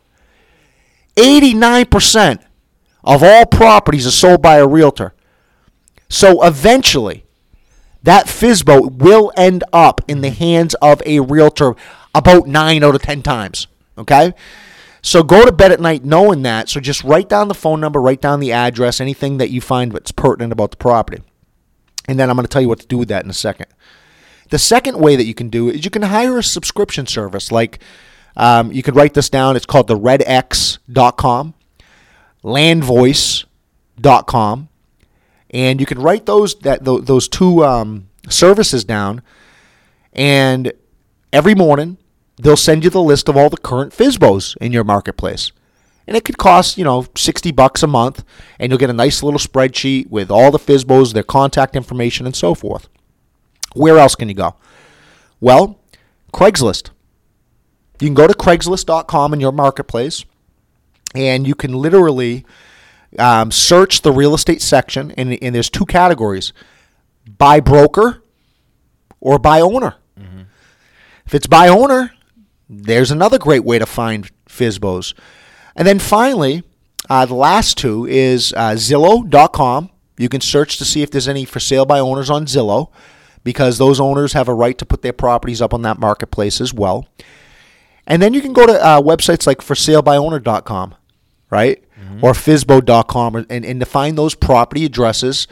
89% 1.16 2.42
of 3.04 3.22
all 3.22 3.46
properties 3.46 4.06
are 4.06 4.12
sold 4.12 4.42
by 4.42 4.56
a 4.56 4.66
realtor. 4.66 5.14
So 6.08 6.42
eventually, 6.44 7.24
that 8.02 8.26
FISBO 8.26 8.92
will 8.92 9.32
end 9.36 9.64
up 9.72 10.00
in 10.08 10.20
the 10.20 10.30
hands 10.30 10.74
of 10.82 11.02
a 11.04 11.20
realtor 11.20 11.74
about 12.14 12.46
9 12.46 12.82
out 12.82 12.94
of 12.94 13.02
10 13.02 13.22
times. 13.22 13.66
Okay? 13.98 14.32
So 15.02 15.22
go 15.22 15.44
to 15.44 15.52
bed 15.52 15.72
at 15.72 15.80
night 15.80 16.04
knowing 16.04 16.42
that. 16.42 16.68
So 16.68 16.80
just 16.80 17.04
write 17.04 17.28
down 17.28 17.48
the 17.48 17.54
phone 17.54 17.80
number, 17.80 18.00
write 18.00 18.20
down 18.20 18.40
the 18.40 18.52
address, 18.52 19.00
anything 19.00 19.38
that 19.38 19.50
you 19.50 19.60
find 19.60 19.92
that's 19.92 20.12
pertinent 20.12 20.52
about 20.52 20.72
the 20.72 20.76
property. 20.76 21.22
And 22.08 22.18
then 22.18 22.30
I'm 22.30 22.36
going 22.36 22.44
to 22.44 22.50
tell 22.50 22.62
you 22.62 22.68
what 22.68 22.80
to 22.80 22.86
do 22.86 22.98
with 22.98 23.08
that 23.08 23.24
in 23.24 23.30
a 23.30 23.34
second. 23.34 23.66
The 24.50 24.58
second 24.58 24.98
way 24.98 25.16
that 25.16 25.26
you 25.26 25.34
can 25.34 25.48
do 25.48 25.68
is 25.68 25.84
you 25.84 25.90
can 25.90 26.02
hire 26.02 26.38
a 26.38 26.42
subscription 26.42 27.06
service. 27.06 27.52
Like 27.52 27.78
um, 28.36 28.72
you 28.72 28.82
could 28.82 28.96
write 28.96 29.14
this 29.14 29.30
down. 29.30 29.56
It's 29.56 29.66
called 29.66 29.86
the 29.86 29.98
redx.com, 29.98 31.54
landvoice.com. 32.42 34.68
And 35.52 35.80
you 35.80 35.86
can 35.86 35.98
write 35.98 36.26
those 36.26 36.54
that 36.60 36.84
those 36.84 37.28
two 37.28 37.64
um, 37.64 38.08
services 38.28 38.84
down. 38.84 39.22
And 40.12 40.72
every 41.32 41.54
morning 41.54 41.96
they'll 42.40 42.56
send 42.56 42.84
you 42.84 42.90
the 42.90 43.02
list 43.02 43.28
of 43.28 43.36
all 43.36 43.50
the 43.50 43.56
current 43.56 43.92
FISBOs 43.92 44.56
in 44.56 44.72
your 44.72 44.84
marketplace. 44.84 45.52
And 46.06 46.16
it 46.16 46.24
could 46.24 46.38
cost, 46.38 46.76
you 46.76 46.84
know, 46.84 47.06
60 47.16 47.52
bucks 47.52 47.82
a 47.82 47.86
month, 47.86 48.24
and 48.58 48.70
you'll 48.70 48.78
get 48.78 48.90
a 48.90 48.94
nice 48.94 49.22
little 49.22 49.38
spreadsheet 49.38 50.08
with 50.10 50.30
all 50.30 50.50
the 50.50 50.58
FISBOs, 50.58 51.12
their 51.12 51.22
contact 51.22 51.76
information, 51.76 52.26
and 52.26 52.34
so 52.34 52.54
forth. 52.54 52.88
Where 53.74 53.98
else 53.98 54.14
can 54.14 54.28
you 54.28 54.34
go? 54.34 54.56
Well, 55.40 55.78
Craigslist. 56.32 56.90
You 58.00 58.08
can 58.08 58.14
go 58.14 58.26
to 58.26 58.34
Craigslist.com 58.34 59.34
in 59.34 59.40
your 59.40 59.52
marketplace, 59.52 60.24
and 61.14 61.46
you 61.46 61.54
can 61.54 61.74
literally 61.74 62.44
um, 63.18 63.50
search 63.50 64.02
the 64.02 64.12
real 64.12 64.34
estate 64.34 64.62
section, 64.62 65.12
and, 65.12 65.38
and 65.42 65.54
there's 65.54 65.70
two 65.70 65.86
categories 65.86 66.52
by 67.38 67.60
broker 67.60 68.22
or 69.20 69.38
by 69.38 69.60
owner. 69.60 69.96
If 71.26 71.34
it's 71.34 71.46
by 71.46 71.68
owner, 71.68 72.12
there's 72.68 73.10
another 73.12 73.38
great 73.38 73.64
way 73.64 73.78
to 73.78 73.86
find 73.86 74.28
FISBOs. 74.46 75.14
And 75.76 75.86
then 75.86 75.98
finally, 75.98 76.62
uh, 77.08 77.26
the 77.26 77.34
last 77.34 77.78
two 77.78 78.06
is 78.06 78.52
uh, 78.56 78.72
Zillow.com. 78.72 79.90
You 80.18 80.28
can 80.28 80.40
search 80.40 80.76
to 80.78 80.84
see 80.84 81.02
if 81.02 81.10
there's 81.10 81.28
any 81.28 81.44
for 81.44 81.60
sale 81.60 81.86
by 81.86 81.98
owners 81.98 82.30
on 82.30 82.46
Zillow 82.46 82.90
because 83.42 83.78
those 83.78 84.00
owners 84.00 84.34
have 84.34 84.48
a 84.48 84.54
right 84.54 84.76
to 84.78 84.84
put 84.84 85.02
their 85.02 85.12
properties 85.12 85.62
up 85.62 85.72
on 85.72 85.82
that 85.82 85.98
marketplace 85.98 86.60
as 86.60 86.74
well. 86.74 87.08
And 88.06 88.20
then 88.20 88.34
you 88.34 88.40
can 88.40 88.52
go 88.52 88.66
to 88.66 88.72
uh, 88.72 89.00
websites 89.00 89.46
like 89.46 89.58
forsalebyowner.com, 89.58 90.94
right? 91.48 91.82
Or 92.22 92.32
FISBO.com 92.32 93.36
and, 93.36 93.64
and 93.64 93.80
to 93.80 93.86
find 93.86 94.18
those 94.18 94.34
property 94.34 94.84
addresses 94.84 95.46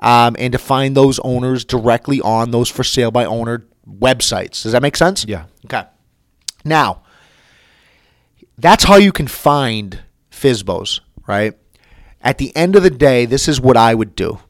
um, 0.00 0.36
and 0.38 0.52
to 0.52 0.58
find 0.58 0.96
those 0.96 1.18
owners 1.20 1.64
directly 1.64 2.20
on 2.20 2.50
those 2.50 2.68
for 2.68 2.82
sale 2.82 3.10
by 3.10 3.24
owner 3.24 3.66
websites. 3.88 4.62
Does 4.62 4.72
that 4.72 4.82
make 4.82 4.96
sense? 4.96 5.24
Yeah. 5.28 5.44
Okay. 5.66 5.84
Now, 6.64 7.02
that's 8.58 8.84
how 8.84 8.96
you 8.96 9.12
can 9.12 9.26
find 9.28 10.00
FISBOs, 10.30 11.00
right? 11.26 11.54
At 12.20 12.38
the 12.38 12.54
end 12.56 12.76
of 12.76 12.82
the 12.82 12.90
day, 12.90 13.24
this 13.24 13.48
is 13.48 13.60
what 13.60 13.76
I 13.76 13.94
would 13.94 14.14
do. 14.14 14.40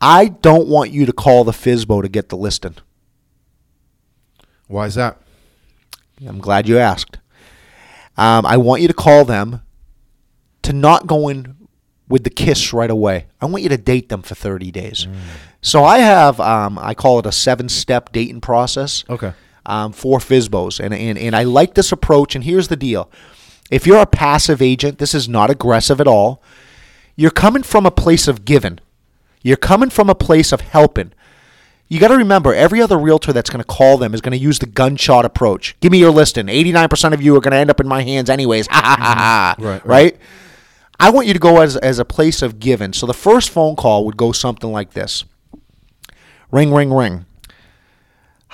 I 0.00 0.26
don't 0.28 0.68
want 0.68 0.90
you 0.90 1.06
to 1.06 1.12
call 1.12 1.44
the 1.44 1.52
FISBO 1.52 2.02
to 2.02 2.08
get 2.08 2.28
the 2.28 2.36
listing. 2.36 2.76
Why 4.68 4.86
is 4.86 4.94
that? 4.96 5.18
I'm 6.26 6.38
glad 6.38 6.68
you 6.68 6.78
asked. 6.78 7.18
Um, 8.16 8.46
I 8.46 8.56
want 8.56 8.82
you 8.82 8.88
to 8.88 8.94
call 8.94 9.24
them 9.24 9.62
to 10.62 10.72
not 10.72 11.06
go 11.06 11.28
in 11.28 11.56
with 12.08 12.24
the 12.24 12.30
kiss 12.30 12.72
right 12.72 12.90
away. 12.90 13.26
I 13.40 13.46
want 13.46 13.62
you 13.62 13.68
to 13.70 13.76
date 13.78 14.08
them 14.10 14.22
for 14.22 14.34
30 14.34 14.70
days. 14.70 15.08
So 15.62 15.84
I 15.84 15.98
have, 15.98 16.38
um, 16.38 16.78
I 16.78 16.94
call 16.94 17.18
it 17.18 17.26
a 17.26 17.32
seven 17.32 17.68
step 17.68 18.12
dating 18.12 18.42
process 18.42 19.04
Okay. 19.08 19.32
Um, 19.66 19.92
for 19.92 20.18
FISBOs. 20.18 20.80
And, 20.80 20.94
and, 20.94 21.18
and 21.18 21.34
I 21.36 21.44
like 21.44 21.74
this 21.74 21.92
approach. 21.92 22.34
And 22.34 22.44
here's 22.44 22.68
the 22.68 22.76
deal 22.76 23.10
if 23.70 23.86
you're 23.86 24.00
a 24.00 24.06
passive 24.06 24.60
agent, 24.60 24.98
this 24.98 25.14
is 25.14 25.28
not 25.28 25.50
aggressive 25.50 26.00
at 26.00 26.06
all. 26.06 26.42
You're 27.16 27.30
coming 27.30 27.62
from 27.62 27.86
a 27.86 27.90
place 27.90 28.28
of 28.28 28.44
giving, 28.44 28.80
you're 29.42 29.56
coming 29.56 29.90
from 29.90 30.10
a 30.10 30.14
place 30.14 30.52
of 30.52 30.60
helping. 30.60 31.12
You 31.86 32.00
got 32.00 32.08
to 32.08 32.16
remember, 32.16 32.54
every 32.54 32.80
other 32.80 32.96
realtor 32.96 33.32
that's 33.32 33.50
going 33.50 33.62
to 33.62 33.66
call 33.66 33.98
them 33.98 34.14
is 34.14 34.22
going 34.22 34.32
to 34.32 34.38
use 34.38 34.58
the 34.58 34.66
gunshot 34.66 35.26
approach. 35.26 35.78
Give 35.80 35.92
me 35.92 35.98
your 35.98 36.10
listing. 36.10 36.46
89% 36.46 37.12
of 37.12 37.20
you 37.20 37.36
are 37.36 37.40
going 37.40 37.52
to 37.52 37.58
end 37.58 37.70
up 37.70 37.78
in 37.78 37.86
my 37.86 38.02
hands 38.02 38.30
anyways. 38.30 38.66
Ha 38.70 38.80
ha 38.80 38.96
ha 38.98 39.14
ha. 39.14 39.54
Right, 39.58 39.72
right. 39.72 39.84
right? 39.84 40.18
I 40.98 41.10
want 41.10 41.26
you 41.26 41.34
to 41.34 41.38
go 41.38 41.60
as, 41.60 41.76
as 41.76 41.98
a 41.98 42.04
place 42.04 42.40
of 42.40 42.58
giving. 42.58 42.94
So 42.94 43.06
the 43.06 43.14
first 43.14 43.50
phone 43.50 43.76
call 43.76 44.06
would 44.06 44.16
go 44.16 44.32
something 44.32 44.72
like 44.72 44.92
this 44.94 45.24
Ring, 46.50 46.72
ring, 46.72 46.92
ring. 46.92 47.26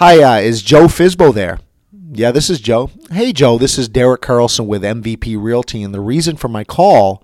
Hi, 0.02 0.22
uh, 0.22 0.40
is 0.40 0.62
Joe 0.62 0.86
Fisbo 0.86 1.34
there? 1.34 1.58
Yeah, 2.10 2.30
this 2.30 2.48
is 2.48 2.58
Joe. 2.58 2.88
Hey, 3.12 3.34
Joe, 3.34 3.58
this 3.58 3.76
is 3.76 3.86
Derek 3.86 4.22
Carlson 4.22 4.66
with 4.66 4.80
MVP 4.82 5.36
Realty, 5.38 5.82
and 5.82 5.92
the 5.92 6.00
reason 6.00 6.38
for 6.38 6.48
my 6.48 6.64
call 6.64 7.22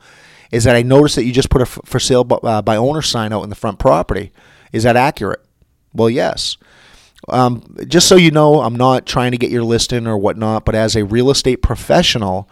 is 0.52 0.64
that 0.64 0.76
I 0.76 0.82
noticed 0.82 1.16
that 1.16 1.24
you 1.24 1.32
just 1.32 1.48
put 1.48 1.62
a 1.62 1.64
for 1.64 1.98
sale 1.98 2.22
by, 2.22 2.36
uh, 2.36 2.60
by 2.60 2.76
owner 2.76 3.00
sign 3.00 3.32
out 3.32 3.44
in 3.44 3.48
the 3.48 3.56
front 3.56 3.78
property. 3.78 4.30
Is 4.74 4.82
that 4.82 4.94
accurate? 4.94 5.42
Well, 5.94 6.10
yes. 6.10 6.58
Um, 7.30 7.78
just 7.88 8.08
so 8.08 8.16
you 8.16 8.30
know, 8.30 8.60
I'm 8.60 8.76
not 8.76 9.06
trying 9.06 9.30
to 9.30 9.38
get 9.38 9.50
your 9.50 9.64
listing 9.64 10.06
or 10.06 10.18
whatnot, 10.18 10.66
but 10.66 10.74
as 10.74 10.96
a 10.96 11.06
real 11.06 11.30
estate 11.30 11.62
professional, 11.62 12.46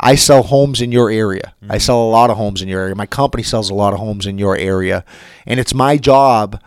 I 0.00 0.14
sell 0.14 0.44
homes 0.44 0.80
in 0.80 0.90
your 0.90 1.10
area. 1.10 1.52
I 1.68 1.76
sell 1.76 2.02
a 2.02 2.08
lot 2.08 2.30
of 2.30 2.38
homes 2.38 2.62
in 2.62 2.68
your 2.68 2.80
area. 2.80 2.94
My 2.94 3.04
company 3.04 3.42
sells 3.42 3.68
a 3.68 3.74
lot 3.74 3.92
of 3.92 3.98
homes 3.98 4.24
in 4.24 4.38
your 4.38 4.56
area, 4.56 5.04
and 5.44 5.60
it's 5.60 5.74
my 5.74 5.98
job 5.98 6.58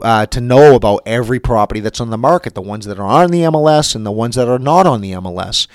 uh, 0.00 0.26
to 0.26 0.40
know 0.40 0.74
about 0.74 1.02
every 1.06 1.40
property 1.40 1.80
that's 1.80 2.00
on 2.00 2.10
the 2.10 2.18
market, 2.18 2.54
the 2.54 2.60
ones 2.62 2.86
that 2.86 2.98
are 2.98 3.06
on 3.06 3.30
the 3.30 3.40
MLS 3.40 3.94
and 3.94 4.04
the 4.04 4.12
ones 4.12 4.36
that 4.36 4.48
are 4.48 4.58
not 4.58 4.86
on 4.86 5.00
the 5.00 5.12
MLS. 5.12 5.66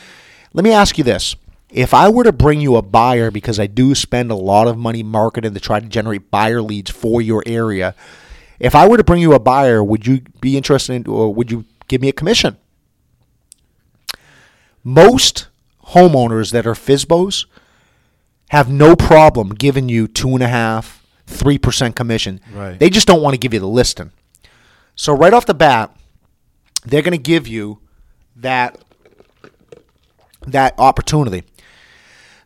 Let 0.53 0.63
me 0.63 0.71
ask 0.71 0.97
you 0.97 1.03
this. 1.03 1.35
If 1.69 1.93
I 1.93 2.07
were 2.09 2.23
to 2.23 2.31
bring 2.31 2.61
you 2.61 2.77
a 2.77 2.81
buyer, 2.81 3.29
because 3.29 3.59
I 3.59 3.67
do 3.67 3.93
spend 3.93 4.31
a 4.31 4.35
lot 4.35 4.67
of 4.67 4.77
money 4.77 5.03
marketing 5.03 5.53
to 5.53 5.59
try 5.59 5.79
to 5.79 5.87
generate 5.87 6.31
buyer 6.31 6.61
leads 6.61 6.91
for 6.91 7.21
your 7.21 7.43
area, 7.45 7.93
if 8.59 8.73
I 8.73 8.87
were 8.87 8.97
to 8.97 9.03
bring 9.03 9.21
you 9.21 9.33
a 9.33 9.39
buyer, 9.39 9.83
would 9.83 10.07
you 10.07 10.21
be 10.39 10.55
interested 10.57 10.93
in, 10.93 11.07
or 11.07 11.33
would 11.33 11.51
you 11.51 11.65
give 11.87 12.01
me 12.01 12.09
a 12.09 12.13
commission? 12.13 12.57
Most 14.83 15.47
homeowners 15.87 16.51
that 16.51 16.65
are 16.65 16.73
FISBOs 16.73 17.45
have 18.49 18.69
no 18.71 18.95
problem 18.95 19.49
giving 19.49 19.89
you 19.89 20.07
two 20.07 20.29
and 20.29 20.43
a 20.43 20.47
half, 20.47 20.96
three 21.27 21.60
percent 21.60 21.96
commission. 21.96 22.39
Right. 22.51 22.79
They 22.79 22.89
just 22.89 23.07
don't 23.07 23.22
want 23.22 23.36
to 23.36 23.38
give 23.38 23.53
you 23.53 23.60
the 23.60 23.67
listing. 23.67 24.12
So 24.96 25.13
right 25.13 25.34
off 25.34 25.46
the 25.46 25.53
bat, 25.53 25.96
they're 26.86 27.03
going 27.03 27.12
to 27.12 27.17
give 27.17 27.48
you 27.48 27.79
that 28.38 28.79
that 30.48 30.74
opportunity. 30.79 31.43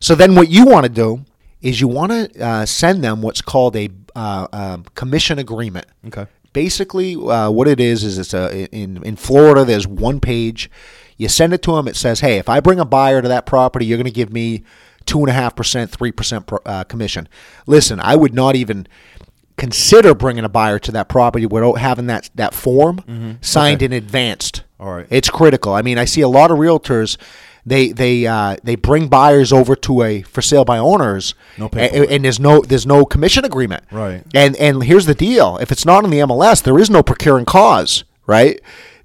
So 0.00 0.14
then, 0.14 0.34
what 0.34 0.50
you 0.50 0.66
want 0.66 0.84
to 0.84 0.90
do 0.90 1.24
is 1.62 1.80
you 1.80 1.88
want 1.88 2.10
to 2.12 2.44
uh, 2.44 2.66
send 2.66 3.02
them 3.04 3.22
what's 3.22 3.40
called 3.40 3.76
a 3.76 3.88
uh, 4.16 4.48
um, 4.52 4.84
commission 4.94 5.38
agreement. 5.38 5.86
Okay. 6.06 6.26
Basically, 6.52 7.14
uh, 7.14 7.50
what 7.50 7.68
it 7.68 7.80
is 7.80 8.04
is 8.04 8.18
it's 8.18 8.34
a 8.34 8.66
in 8.74 9.02
in 9.04 9.16
Florida. 9.16 9.64
There's 9.64 9.86
one 9.86 10.20
page. 10.20 10.70
You 11.16 11.28
send 11.28 11.54
it 11.54 11.62
to 11.62 11.76
them. 11.76 11.88
It 11.88 11.96
says, 11.96 12.20
"Hey, 12.20 12.38
if 12.38 12.48
I 12.48 12.60
bring 12.60 12.80
a 12.80 12.84
buyer 12.84 13.22
to 13.22 13.28
that 13.28 13.46
property, 13.46 13.86
you're 13.86 13.96
going 13.96 14.04
to 14.04 14.10
give 14.10 14.32
me 14.32 14.64
two 15.06 15.20
and 15.20 15.28
a 15.28 15.32
half 15.32 15.54
percent, 15.56 15.90
three 15.90 16.12
percent 16.12 16.50
uh, 16.66 16.84
commission." 16.84 17.28
Listen, 17.66 18.00
I 18.00 18.16
would 18.16 18.34
not 18.34 18.56
even 18.56 18.86
consider 19.56 20.14
bringing 20.14 20.44
a 20.44 20.48
buyer 20.48 20.78
to 20.78 20.92
that 20.92 21.08
property 21.08 21.46
without 21.46 21.74
having 21.74 22.06
that 22.06 22.30
that 22.34 22.54
form 22.54 23.38
signed 23.40 23.82
in 23.82 23.92
advanced. 23.92 24.64
All 24.80 24.92
right. 24.92 25.06
It's 25.10 25.30
critical. 25.30 25.72
I 25.72 25.82
mean, 25.82 25.98
I 25.98 26.04
see 26.06 26.20
a 26.22 26.28
lot 26.28 26.50
of 26.50 26.58
realtors. 26.58 27.16
They 27.64 27.92
they 27.92 28.26
uh, 28.26 28.56
they 28.64 28.74
bring 28.74 29.06
buyers 29.06 29.52
over 29.52 29.76
to 29.76 30.02
a 30.02 30.22
for 30.22 30.42
sale 30.42 30.64
by 30.64 30.78
owners, 30.78 31.34
No 31.58 31.66
a- 31.66 31.68
paperwork. 31.68 32.10
and, 32.10 32.24
there's 32.24 32.40
no 32.40 32.60
there's 32.62 32.86
no 32.86 33.04
commission 33.04 33.44
agreement. 33.44 33.84
Right. 33.92 34.24
And 34.34 34.56
and 34.56 34.82
here's 34.82 35.06
the 35.06 35.14
deal: 35.14 35.58
if 35.58 35.70
it's 35.70 35.84
not 35.86 36.02
in 36.02 36.10
the 36.10 36.18
MLS, 36.18 36.60
there 36.62 36.78
is 36.78 36.90
no 36.90 37.04
procuring 37.04 37.44
cause. 37.44 38.02
Right. 38.26 38.60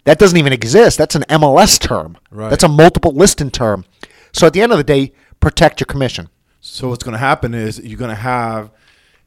That 0.06 0.18
doesn't 0.18 0.38
even 0.38 0.54
exist. 0.54 0.98
That's 0.98 1.14
an 1.16 1.24
MLS 1.30 1.78
term. 1.80 2.18
Right. 2.32 2.50
That's 2.50 2.64
a 2.64 2.68
multiple 2.70 3.12
listing 3.12 3.52
term. 3.52 3.86
So 4.32 4.48
at 4.48 4.54
the 4.54 4.62
end 4.62 4.72
of 4.72 4.78
the 4.80 4.84
day, 4.84 5.12
protect 5.40 5.80
your 5.80 5.86
commission. 5.86 6.30
So 6.60 6.90
what's 6.90 7.04
going 7.04 7.14
to 7.14 7.20
happen 7.20 7.54
is 7.54 7.80
you're 7.80 8.00
going 8.00 8.10
to 8.10 8.16
have 8.16 8.72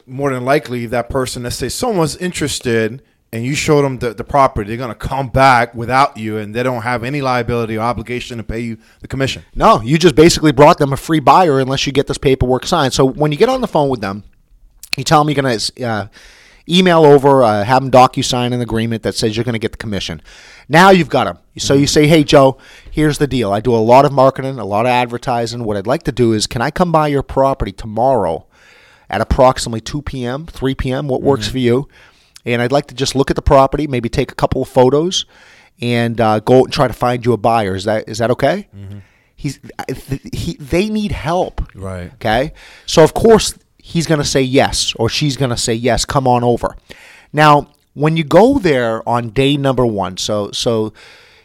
more 0.07 0.33
than 0.33 0.45
likely 0.45 0.87
that 0.87 1.09
person. 1.09 1.45
Let's 1.45 1.57
say 1.57 1.69
someone's 1.69 2.17
interested, 2.17 3.03
and 3.33 3.45
you 3.45 3.55
show 3.55 3.81
them 3.81 3.99
the, 3.99 4.13
the 4.13 4.25
property. 4.25 4.69
They're 4.69 4.77
going 4.77 4.89
to 4.89 4.95
come 4.95 5.29
back 5.29 5.75
without 5.75 6.17
you, 6.17 6.37
and 6.37 6.55
they 6.55 6.63
don't 6.63 6.83
have 6.83 7.05
any 7.05 7.21
liability 7.21 7.77
or 7.77 7.83
obligation 7.83 8.39
to 8.39 8.43
pay 8.43 8.61
you 8.61 8.79
the 9.01 9.09
commission. 9.09 9.45
No, 9.55 9.81
you 9.81 9.99
just 9.99 10.17
basically 10.17 10.53
brought 10.53 10.79
them 10.79 10.93
a 10.93 10.97
free 10.97 11.21
buyer 11.21 11.61
unless 11.61 11.87
you 11.87 11.93
get 11.93 12.09
this 12.09 12.19
paperwork 12.19 12.67
signed. 12.67 12.93
So 12.93 13.05
when 13.05 13.31
you 13.31 13.39
get 13.39 13.49
on 13.49 13.61
the 13.61 13.69
phone 13.69 13.89
with 13.89 14.01
them, 14.01 14.25
you 14.97 15.05
tell 15.05 15.21
them 15.21 15.29
you're 15.29 15.41
going 15.43 15.59
to 15.59 15.85
uh, 15.85 16.09
email 16.71 17.05
over, 17.05 17.43
uh, 17.43 17.65
have 17.65 17.83
them 17.83 17.91
DocuSign 17.91 18.53
an 18.53 18.61
agreement 18.61 19.03
that 19.03 19.15
says 19.15 19.37
you're 19.37 19.45
going 19.45 19.55
to 19.55 19.59
get 19.59 19.73
the 19.73 19.79
commission. 19.79 20.23
Now 20.69 20.91
you've 20.91 21.09
got 21.09 21.25
them. 21.25 21.39
So 21.59 21.75
you 21.75 21.87
say, 21.87 22.07
hey, 22.07 22.25
Joe, 22.25 22.59
here's 22.91 23.19
the 23.19 23.27
deal. 23.27 23.53
I 23.53 23.61
do 23.61 23.75
a 23.75 23.77
lot 23.77 24.05
of 24.05 24.13
marketing, 24.13 24.59
a 24.59 24.65
lot 24.65 24.87
of 24.87 24.91
advertising. 24.91 25.65
What 25.65 25.77
I'd 25.77 25.87
like 25.87 26.05
to 26.05 26.13
do 26.13 26.33
is, 26.33 26.47
can 26.47 26.63
I 26.63 26.71
come 26.71 26.93
by 26.93 27.09
your 27.09 27.23
property 27.23 27.73
tomorrow 27.73 28.47
at 29.09 29.21
approximately 29.21 29.81
2 29.81 30.03
p.m., 30.03 30.47
3 30.47 30.75
p.m., 30.77 31.09
what 31.09 31.23
works 31.23 31.49
for 31.49 31.59
you? 31.59 31.89
And 32.47 32.63
I'd 32.63 32.73
like 32.73 32.87
to 32.87 32.95
just 32.95 33.15
look 33.15 33.31
at 33.31 33.37
the 33.37 33.43
property, 33.43 33.87
maybe 33.87 34.09
take 34.09 34.33
a 34.33 34.35
couple 34.35 34.63
of 34.63 34.69
photos, 34.69 35.27
and 35.81 36.21
uh, 36.21 36.41
go 36.41 36.61
out 36.61 36.65
and 36.65 36.73
try 36.73 36.87
to 36.89 36.95
find 36.95 37.25
you 37.27 37.33
a 37.33 37.37
buyer. 37.37 37.75
Is 37.75 37.85
that 37.85 38.09
is 38.09 38.19
that 38.19 38.31
okay? 38.31 38.69
He's 39.35 39.59
he, 40.33 40.55
they 40.55 40.89
need 40.89 41.13
help. 41.13 41.63
Right. 41.75 42.13
Okay. 42.15 42.53
So 42.87 43.03
of 43.03 43.13
course 43.15 43.55
he's 43.91 44.07
going 44.07 44.21
to 44.21 44.27
say 44.27 44.41
yes, 44.41 44.95
or 44.95 45.09
she's 45.09 45.37
going 45.37 45.51
to 45.51 45.57
say 45.57 45.75
yes. 45.75 46.05
Come 46.05 46.29
on 46.29 46.45
over. 46.45 46.77
Now, 47.33 47.73
when 47.95 48.17
you 48.17 48.25
go 48.25 48.59
there 48.59 49.07
on 49.09 49.31
day 49.31 49.57
number 49.57 49.85
one, 49.85 50.17
so 50.17 50.53
so 50.53 50.93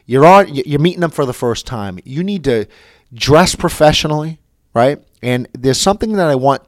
you're 0.05 0.25
on 0.25 0.53
you're 0.53 0.79
meeting 0.79 1.01
them 1.01 1.11
for 1.11 1.25
the 1.25 1.33
first 1.33 1.65
time. 1.65 1.99
You 2.05 2.23
need 2.23 2.43
to 2.43 2.67
dress 3.13 3.55
professionally, 3.55 4.39
right? 4.73 4.99
And 5.23 5.47
there's 5.53 5.81
something 5.81 6.13
that 6.13 6.29
I 6.29 6.35
want 6.35 6.61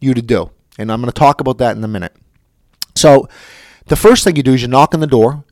you 0.00 0.12
to 0.12 0.22
do, 0.22 0.50
and 0.78 0.92
I'm 0.92 1.00
going 1.00 1.10
to 1.10 1.18
talk 1.18 1.40
about 1.40 1.58
that 1.58 1.76
in 1.76 1.82
a 1.82 1.88
minute. 1.88 2.14
So, 2.94 3.28
the 3.86 3.96
first 3.96 4.24
thing 4.24 4.36
you 4.36 4.42
do 4.42 4.52
is 4.54 4.62
you 4.62 4.68
knock 4.68 4.94
on 4.94 5.00
the 5.00 5.06
door. 5.06 5.44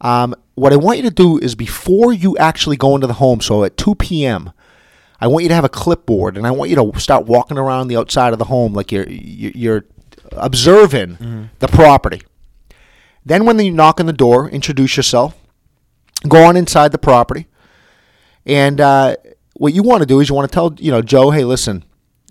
Um, 0.00 0.34
what 0.54 0.72
I 0.72 0.76
want 0.76 0.98
you 0.98 1.04
to 1.04 1.10
do 1.10 1.38
is 1.38 1.54
before 1.54 2.12
you 2.12 2.36
actually 2.36 2.76
go 2.76 2.94
into 2.94 3.06
the 3.06 3.14
home, 3.14 3.40
so 3.40 3.64
at 3.64 3.76
2 3.76 3.94
p.m., 3.96 4.52
I 5.20 5.26
want 5.26 5.42
you 5.42 5.48
to 5.48 5.54
have 5.54 5.64
a 5.64 5.68
clipboard, 5.68 6.36
and 6.36 6.46
I 6.46 6.50
want 6.52 6.70
you 6.70 6.76
to 6.76 7.00
start 7.00 7.26
walking 7.26 7.58
around 7.58 7.88
the 7.88 7.96
outside 7.96 8.32
of 8.32 8.38
the 8.38 8.44
home 8.46 8.72
like 8.72 8.92
you're 8.92 9.08
you're 9.08 9.84
observing 10.32 11.50
the 11.58 11.68
property. 11.68 12.22
Then, 13.24 13.44
when 13.44 13.58
you 13.58 13.72
knock 13.72 14.00
on 14.00 14.06
the 14.06 14.12
door, 14.12 14.48
introduce 14.48 14.96
yourself. 14.96 15.34
Go 16.28 16.44
on 16.44 16.56
inside 16.56 16.92
the 16.92 16.98
property, 16.98 17.46
and 18.46 18.80
uh, 18.80 19.16
what 19.54 19.74
you 19.74 19.82
want 19.82 20.02
to 20.02 20.06
do 20.06 20.20
is 20.20 20.28
you 20.28 20.34
want 20.34 20.50
to 20.50 20.54
tell 20.54 20.74
you 20.78 20.90
know 20.90 21.02
Joe, 21.02 21.30
hey, 21.30 21.44
listen, 21.44 21.84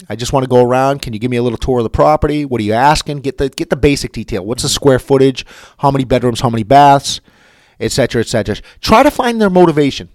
I 0.10 0.15
just 0.15 0.34
want 0.34 0.44
to 0.44 0.50
go 0.50 0.63
around. 0.63 1.01
Can 1.01 1.13
you 1.13 1.20
give 1.20 1.32
me 1.32 1.38
a 1.38 1.44
little 1.44 1.58
tour 1.58 1.79
of 1.79 1.84
the 1.84 1.89
property? 1.89 2.46
What 2.46 2.62
are 2.62 2.63
you 2.63 2.74
asking? 2.74 3.20
Get 3.20 3.38
the 3.38 3.50
get 3.50 3.70
the 3.70 3.75
basic 3.75 4.12
detail. 4.12 4.46
What's 4.46 4.63
the 4.63 4.70
square 4.70 5.00
footage? 5.00 5.46
How 5.79 5.91
many 5.91 6.06
bedrooms? 6.06 6.41
How 6.41 6.50
many 6.50 6.63
baths? 6.63 7.22
Etc. 7.79 8.22
Etc. 8.22 8.56
Try 8.82 9.03
to 9.03 9.12
find 9.12 9.41
their 9.41 9.50
motivation. 9.50 10.10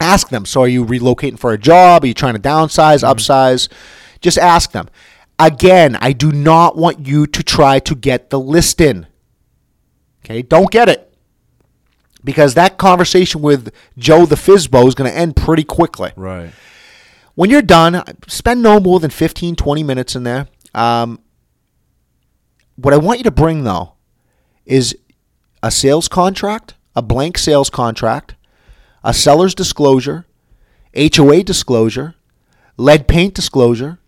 Ask 0.00 0.28
them. 0.28 0.44
So, 0.44 0.62
are 0.62 0.68
you 0.68 0.84
relocating 0.84 1.38
for 1.38 1.52
a 1.52 1.58
job? 1.58 2.04
Are 2.04 2.06
you 2.06 2.14
trying 2.14 2.34
to 2.34 2.40
downsize, 2.40 3.02
upsize? 3.02 3.68
Just 4.20 4.38
ask 4.38 4.72
them. 4.72 4.88
Again, 5.38 5.96
I 6.00 6.12
do 6.12 6.32
not 6.32 6.76
want 6.76 7.06
you 7.06 7.26
to 7.26 7.42
try 7.42 7.78
to 7.80 7.94
get 7.94 8.30
the 8.30 8.40
listing. 8.40 9.06
Okay, 10.24 10.42
don't 10.42 10.70
get 10.70 10.88
it 10.88 11.14
because 12.24 12.54
that 12.54 12.78
conversation 12.78 13.40
with 13.40 13.72
Joe 13.96 14.26
the 14.26 14.34
Fizbo 14.34 14.88
is 14.88 14.94
going 14.96 15.08
to 15.10 15.16
end 15.16 15.36
pretty 15.36 15.62
quickly 15.62 16.10
Right. 16.16 16.50
when 17.36 17.48
you're 17.50 17.62
done, 17.62 18.02
spend 18.26 18.62
no 18.62 18.80
more 18.80 18.98
than 18.98 19.10
15, 19.10 19.54
20 19.54 19.82
minutes 19.84 20.16
in 20.16 20.24
there. 20.24 20.48
Um, 20.74 21.20
what 22.74 22.92
I 22.92 22.96
want 22.96 23.18
you 23.20 23.24
to 23.24 23.30
bring, 23.30 23.62
though, 23.64 23.92
is 24.64 24.96
a 25.62 25.70
sales 25.70 26.08
contract, 26.08 26.74
a 26.96 27.02
blank 27.02 27.38
sales 27.38 27.70
contract, 27.70 28.34
a 29.06 29.14
seller's 29.14 29.54
disclosure, 29.54 30.26
HOA 30.94 31.44
disclosure, 31.44 32.16
lead 32.76 33.06
paint 33.06 33.34
disclosure, 33.34 33.98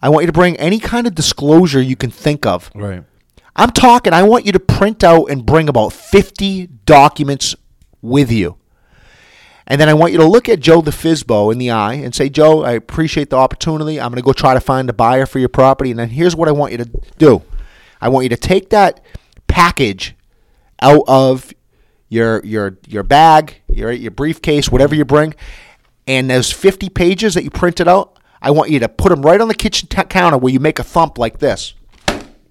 I 0.00 0.08
want 0.08 0.22
you 0.22 0.26
to 0.26 0.32
bring 0.32 0.56
any 0.56 0.78
kind 0.78 1.06
of 1.06 1.14
disclosure 1.14 1.80
you 1.80 1.96
can 1.96 2.10
think 2.10 2.46
of. 2.46 2.70
Right. 2.74 3.04
I'm 3.54 3.70
talking, 3.70 4.12
I 4.12 4.22
want 4.22 4.46
you 4.46 4.52
to 4.52 4.60
print 4.60 5.04
out 5.04 5.26
and 5.26 5.44
bring 5.44 5.68
about 5.68 5.92
50 5.92 6.66
documents 6.86 7.54
with 8.00 8.32
you. 8.32 8.56
And 9.66 9.80
then 9.80 9.88
I 9.88 9.94
want 9.94 10.12
you 10.12 10.18
to 10.18 10.24
look 10.24 10.48
at 10.48 10.60
Joe 10.60 10.80
the 10.80 10.90
Fizbo 10.90 11.52
in 11.52 11.58
the 11.58 11.70
eye 11.70 11.94
and 11.94 12.14
say, 12.14 12.28
Joe, 12.28 12.62
I 12.62 12.72
appreciate 12.72 13.30
the 13.30 13.36
opportunity. 13.36 14.00
I'm 14.00 14.10
going 14.10 14.22
to 14.22 14.24
go 14.24 14.32
try 14.32 14.54
to 14.54 14.60
find 14.60 14.88
a 14.88 14.92
buyer 14.94 15.26
for 15.26 15.40
your 15.40 15.48
property. 15.48 15.90
And 15.90 15.98
then 15.98 16.08
here's 16.08 16.36
what 16.36 16.48
I 16.48 16.52
want 16.52 16.72
you 16.72 16.78
to 16.78 16.90
do 17.18 17.42
I 18.00 18.08
want 18.08 18.24
you 18.24 18.28
to 18.30 18.36
take 18.36 18.70
that 18.70 19.04
package 19.46 20.14
out 20.80 21.02
of 21.06 21.52
your 22.08 22.44
your 22.44 22.78
your 22.86 23.02
bag, 23.02 23.62
your 23.68 23.92
your 23.92 24.10
briefcase, 24.10 24.70
whatever 24.70 24.94
you 24.94 25.04
bring, 25.04 25.34
and 26.06 26.30
those 26.30 26.52
50 26.52 26.88
pages 26.88 27.34
that 27.34 27.44
you 27.44 27.50
printed 27.50 27.88
out, 27.88 28.18
I 28.40 28.50
want 28.50 28.70
you 28.70 28.78
to 28.80 28.88
put 28.88 29.10
them 29.10 29.22
right 29.22 29.40
on 29.40 29.48
the 29.48 29.54
kitchen 29.54 29.88
t- 29.88 30.02
counter 30.04 30.38
where 30.38 30.52
you 30.52 30.60
make 30.60 30.78
a 30.78 30.84
thump 30.84 31.18
like 31.18 31.38
this. 31.38 31.74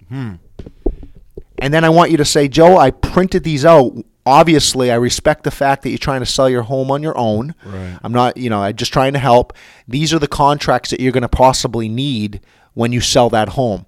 Hmm. 0.08 0.34
And 1.58 1.72
then 1.72 1.84
I 1.84 1.88
want 1.88 2.10
you 2.10 2.18
to 2.18 2.24
say, 2.24 2.48
Joe, 2.48 2.76
I 2.76 2.90
printed 2.90 3.44
these 3.44 3.64
out. 3.64 3.96
Obviously, 4.26 4.90
I 4.90 4.96
respect 4.96 5.44
the 5.44 5.50
fact 5.50 5.82
that 5.82 5.90
you're 5.90 5.98
trying 5.98 6.20
to 6.20 6.26
sell 6.26 6.50
your 6.50 6.62
home 6.62 6.90
on 6.90 7.02
your 7.02 7.16
own. 7.16 7.54
Right. 7.64 7.98
I'm 8.02 8.12
not, 8.12 8.36
you 8.36 8.50
know, 8.50 8.60
I'm 8.60 8.76
just 8.76 8.92
trying 8.92 9.14
to 9.14 9.18
help. 9.18 9.52
These 9.88 10.12
are 10.12 10.18
the 10.18 10.28
contracts 10.28 10.90
that 10.90 11.00
you're 11.00 11.12
going 11.12 11.22
to 11.22 11.28
possibly 11.28 11.88
need 11.88 12.40
when 12.74 12.92
you 12.92 13.00
sell 13.00 13.30
that 13.30 13.50
home. 13.50 13.86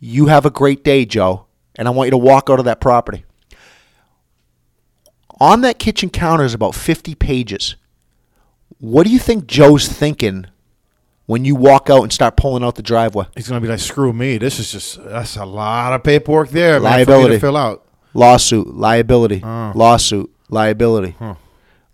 You 0.00 0.26
have 0.26 0.46
a 0.46 0.50
great 0.50 0.82
day, 0.84 1.04
Joe, 1.04 1.46
and 1.74 1.88
I 1.88 1.90
want 1.90 2.06
you 2.06 2.12
to 2.12 2.18
walk 2.18 2.48
out 2.48 2.58
of 2.58 2.64
that 2.64 2.80
property. 2.80 3.24
On 5.44 5.60
that 5.60 5.78
kitchen 5.78 6.08
counter 6.08 6.44
is 6.44 6.54
about 6.54 6.74
50 6.74 7.14
pages. 7.16 7.76
What 8.78 9.04
do 9.06 9.12
you 9.12 9.18
think 9.18 9.46
Joe's 9.46 9.86
thinking 9.86 10.46
when 11.26 11.44
you 11.44 11.54
walk 11.54 11.90
out 11.90 12.02
and 12.02 12.10
start 12.12 12.36
pulling 12.36 12.64
out 12.64 12.76
the 12.76 12.82
driveway? 12.82 13.26
He's 13.36 13.46
gonna 13.48 13.60
be 13.60 13.68
like, 13.68 13.78
screw 13.78 14.12
me. 14.14 14.38
This 14.38 14.58
is 14.58 14.72
just 14.72 15.04
that's 15.04 15.36
a 15.36 15.44
lot 15.44 15.92
of 15.92 16.02
paperwork 16.02 16.48
there, 16.48 16.80
man, 16.80 16.92
Liability. 16.92 17.34
to 17.34 17.40
fill 17.40 17.58
out. 17.58 17.84
lawsuit, 18.14 18.68
liability, 18.74 19.42
Oh. 19.44 19.72
lawsuit, 19.74 20.30
liability. 20.48 21.14
Huh. 21.18 21.34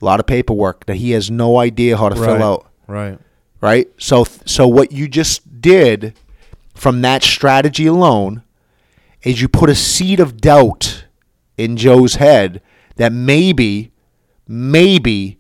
A 0.01 0.05
lot 0.05 0.21
of 0.21 0.27
paperwork 0.27 0.87
that 0.87 0.97
he 0.97 1.11
has 1.11 1.29
no 1.31 1.59
idea 1.59 1.97
how 1.97 2.09
to 2.09 2.15
Right. 2.21 2.27
fill 2.39 2.43
out, 2.43 2.67
Right. 2.87 3.19
right? 3.61 3.89
So 3.99 4.25
so 4.47 4.69
what 4.69 4.93
you 4.93 5.09
just 5.09 5.61
did 5.61 6.15
from 6.75 7.03
that 7.03 7.23
strategy 7.25 7.87
alone 7.87 8.43
is 9.25 9.43
you 9.43 9.49
put 9.49 9.69
a 9.71 9.75
seed 9.75 10.21
of 10.21 10.41
doubt 10.41 11.05
in 11.59 11.77
Joe's 11.77 12.15
head 12.15 12.61
that 13.01 13.13
maybe 13.13 13.93
maybe 14.47 15.39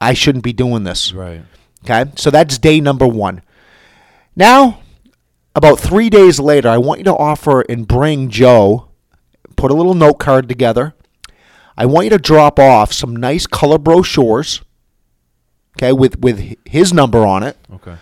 I 0.00 0.12
shouldn't 0.12 0.44
be 0.44 0.52
doing 0.52 0.84
this. 0.84 1.12
Right. 1.12 1.42
Okay? 1.84 2.10
So 2.16 2.30
that's 2.30 2.58
day 2.58 2.80
number 2.80 3.06
1. 3.06 3.40
Now, 4.36 4.80
about 5.54 5.80
3 5.80 6.10
days 6.10 6.38
later, 6.38 6.68
I 6.68 6.78
want 6.78 7.00
you 7.00 7.04
to 7.04 7.14
offer 7.16 7.62
and 7.62 7.88
bring 7.88 8.28
Joe 8.28 8.88
put 9.56 9.70
a 9.70 9.74
little 9.74 9.94
note 9.94 10.18
card 10.18 10.48
together. 10.48 10.94
I 11.78 11.86
want 11.86 12.04
you 12.04 12.10
to 12.10 12.18
drop 12.18 12.58
off 12.58 12.92
some 12.92 13.16
nice 13.16 13.46
color 13.46 13.78
brochures, 13.78 14.60
okay, 15.76 15.92
with 15.92 16.18
with 16.18 16.56
his 16.66 16.92
number 16.92 17.24
on 17.24 17.42
it. 17.42 17.56
Okay. 17.72 17.96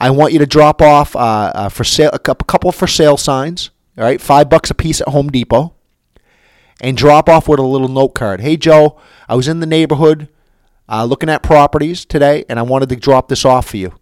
I 0.00 0.10
want 0.10 0.32
you 0.32 0.38
to 0.38 0.46
drop 0.46 0.80
off 0.80 1.14
uh, 1.14 1.18
uh, 1.54 1.68
for 1.68 1.84
sale 1.84 2.10
a 2.12 2.18
couple 2.18 2.72
for 2.72 2.86
sale 2.86 3.16
signs. 3.16 3.70
All 3.98 4.04
right, 4.04 4.20
five 4.20 4.48
bucks 4.48 4.70
a 4.70 4.74
piece 4.74 5.00
at 5.00 5.08
Home 5.08 5.28
Depot, 5.28 5.74
and 6.82 6.96
drop 6.96 7.28
off 7.28 7.48
with 7.48 7.60
a 7.60 7.62
little 7.62 7.88
note 7.88 8.10
card. 8.14 8.40
Hey 8.42 8.58
Joe, 8.58 9.00
I 9.28 9.34
was 9.36 9.48
in 9.48 9.60
the 9.60 9.66
neighborhood 9.66 10.28
uh, 10.88 11.04
looking 11.04 11.30
at 11.30 11.42
properties 11.42 12.04
today, 12.04 12.44
and 12.50 12.58
I 12.58 12.62
wanted 12.62 12.90
to 12.90 12.96
drop 12.96 13.28
this 13.28 13.44
off 13.46 13.68
for 13.70 13.78
you. 13.78 13.94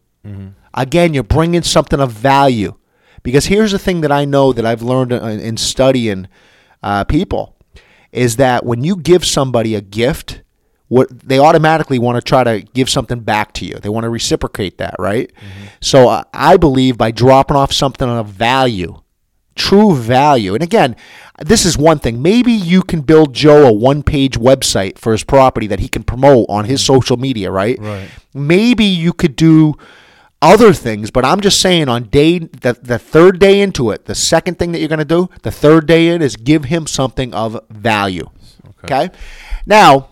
Again, 0.75 1.15
you're 1.15 1.23
bringing 1.23 1.63
something 1.63 2.01
of 2.01 2.11
value, 2.13 2.75
because 3.23 3.47
here's 3.47 3.73
the 3.73 3.79
thing 3.79 4.01
that 4.01 4.11
I 4.13 4.25
know 4.25 4.53
that 4.53 4.65
I've 4.67 4.83
learned 4.83 5.13
in, 5.13 5.41
in 5.41 5.57
studying 5.57 6.27
uh, 6.83 7.05
people 7.05 7.57
is 8.13 8.37
that 8.37 8.65
when 8.65 8.83
you 8.83 8.97
give 8.97 9.25
somebody 9.25 9.75
a 9.75 9.81
gift, 9.81 10.43
what 10.89 11.07
they 11.21 11.39
automatically 11.39 11.99
want 11.99 12.17
to 12.17 12.23
try 12.23 12.43
to 12.43 12.61
give 12.75 12.91
something 12.91 13.21
back 13.21 13.53
to 13.55 13.65
you. 13.65 13.75
They 13.75 13.89
want 13.89 14.03
to 14.05 14.11
reciprocate 14.11 14.79
that, 14.79 14.97
right? 14.99 15.31
So 15.81 16.09
uh, 16.09 16.25
I 16.35 16.57
believe 16.57 16.99
by 16.99 17.13
dropping 17.13 17.57
off 17.57 17.73
something 17.73 18.09
of 18.09 18.27
value, 18.27 19.01
true 19.61 19.95
value. 19.95 20.55
And 20.55 20.63
again, 20.63 20.97
this 21.39 21.67
is 21.67 21.77
one 21.77 21.99
thing. 21.99 22.23
Maybe 22.23 22.53
you 22.53 22.83
can 22.83 23.03
build 23.03 23.35
Joe 23.35 23.67
a 23.69 23.73
one-page 23.73 24.39
website 24.39 24.99
for 24.99 25.13
his 25.13 25.23
property 25.23 25.67
that 25.67 25.81
he 25.81 25.89
can 25.89 26.03
promote 26.03 26.47
on 26.49 26.65
his 26.65 26.83
social 26.83 27.19
media, 27.19 27.51
right? 27.51 27.79
Right. 27.79 28.09
Maybe 28.33 28.85
you 28.85 29.13
could 29.13 29.37
do 29.37 29.75
other 30.41 30.73
things, 30.73 31.11
but 31.11 31.25
I'm 31.25 31.43
just 31.43 31.61
saying 31.61 31.91
on 31.91 32.05
day 32.05 32.39
the, 32.39 32.73
the 32.81 32.99
third 32.99 33.39
day 33.39 33.61
into 33.61 33.91
it, 33.91 34.07
the 34.07 34.15
second 34.15 34.59
thing 34.59 34.73
that 34.73 34.79
you're 34.79 34.89
going 34.89 34.99
to 34.99 35.05
do, 35.05 35.29
the 35.43 35.51
third 35.51 35.87
day 35.87 36.09
in 36.09 36.23
is 36.23 36.37
give 36.37 36.65
him 36.65 36.87
something 36.87 37.35
of 37.35 37.61
value. 37.69 38.31
Okay. 38.85 39.11
Now, 39.67 40.09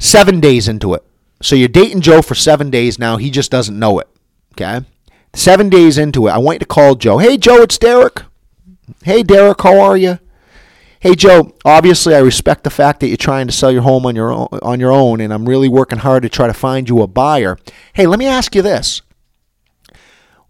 seven 0.00 0.40
days 0.40 0.66
into 0.66 0.94
it. 0.94 1.04
So 1.40 1.54
you're 1.54 1.68
dating 1.68 2.00
Joe 2.00 2.22
for 2.22 2.34
seven 2.34 2.70
days 2.70 2.98
now. 2.98 3.16
He 3.16 3.30
just 3.30 3.52
doesn't 3.52 3.78
know 3.78 4.00
it. 4.00 4.08
Okay. 4.54 4.84
Seven 5.38 5.68
days 5.68 5.98
into 5.98 6.26
it, 6.26 6.32
I 6.32 6.38
want 6.38 6.56
you 6.56 6.58
to 6.58 6.66
call 6.66 6.96
Joe. 6.96 7.18
Hey, 7.18 7.36
Joe, 7.36 7.62
it's 7.62 7.78
Derek. 7.78 8.24
Hey, 9.04 9.22
Derek, 9.22 9.62
how 9.62 9.78
are 9.78 9.96
you? 9.96 10.18
Hey, 10.98 11.14
Joe. 11.14 11.54
Obviously, 11.64 12.12
I 12.16 12.18
respect 12.18 12.64
the 12.64 12.70
fact 12.70 12.98
that 12.98 13.06
you're 13.06 13.16
trying 13.16 13.46
to 13.46 13.52
sell 13.52 13.70
your 13.70 13.82
home 13.82 14.04
on 14.04 14.16
your 14.16 14.32
own, 14.32 14.48
on 14.62 14.80
your 14.80 14.90
own, 14.90 15.20
and 15.20 15.32
I'm 15.32 15.48
really 15.48 15.68
working 15.68 16.00
hard 16.00 16.24
to 16.24 16.28
try 16.28 16.48
to 16.48 16.52
find 16.52 16.88
you 16.88 17.02
a 17.02 17.06
buyer. 17.06 17.56
Hey, 17.92 18.08
let 18.08 18.18
me 18.18 18.26
ask 18.26 18.56
you 18.56 18.62
this: 18.62 19.02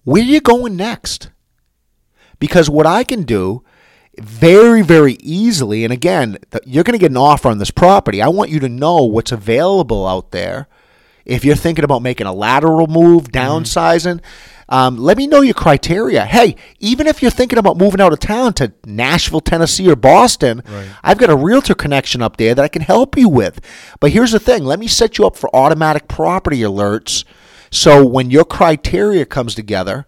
Where 0.05 0.23
are 0.23 0.27
you 0.27 0.41
going 0.41 0.75
next? 0.75 1.29
Because 2.39 2.71
what 2.71 2.87
I 2.87 3.05
can 3.05 3.25
do 3.25 3.63
very, 4.17 4.81
very 4.81 5.19
easily, 5.21 5.85
and 5.85 5.93
again, 5.93 6.39
you're 6.65 6.83
going 6.83 6.99
to 6.99 6.99
get 6.99 7.11
an 7.11 7.19
offer 7.19 7.49
on 7.49 7.59
this 7.59 7.71
property. 7.71 8.23
I 8.23 8.29
want 8.29 8.49
you 8.49 8.61
to 8.61 8.71
know 8.71 9.03
what's 9.03 9.33
available 9.33 10.09
out 10.09 10.31
there. 10.31 10.67
If 11.27 11.45
you're 11.45 11.57
thinking 11.57 11.85
about 11.85 12.01
making 12.01 12.27
a 12.27 12.33
lateral 12.33 12.87
move, 12.87 13.25
mm-hmm. 13.25 13.37
downsizing, 13.37 14.23
um, 14.69 14.97
let 14.99 15.17
me 15.17 15.27
know 15.27 15.41
your 15.41 15.55
criteria. 15.55 16.25
Hey, 16.25 16.57
even 16.79 17.07
if 17.07 17.23
you're 17.23 17.31
thinking 17.31 17.59
about 17.59 17.79
moving 17.79 18.01
out 18.01 18.13
of 18.13 18.21
town 18.21 18.53
to 18.55 18.73
Nashville, 18.85 19.41
Tennessee, 19.41 19.89
or 19.91 19.97
Boston, 19.97 20.63
Right. 20.69 20.89
I've 21.03 21.19
got 21.19 21.31
a 21.31 21.37
realtor 21.37 21.75
connection 21.75 22.21
up 22.23 22.37
there 22.37 22.55
that 22.55 22.63
I 22.65 22.69
can 22.69 22.83
help 22.83 23.17
you 23.17 23.29
with. 23.29 23.61
But 24.01 24.11
here's 24.13 24.33
the 24.33 24.39
thing 24.41 24.65
let 24.65 24.79
me 24.79 24.87
set 24.89 25.19
you 25.19 25.27
up 25.27 25.37
for 25.37 25.55
automatic 25.55 26.09
property 26.09 26.61
alerts. 26.61 27.25
So 27.71 28.05
when 28.07 28.31
your 28.31 28.45
criteria 28.45 29.25
comes 29.27 29.55
together, 29.55 30.07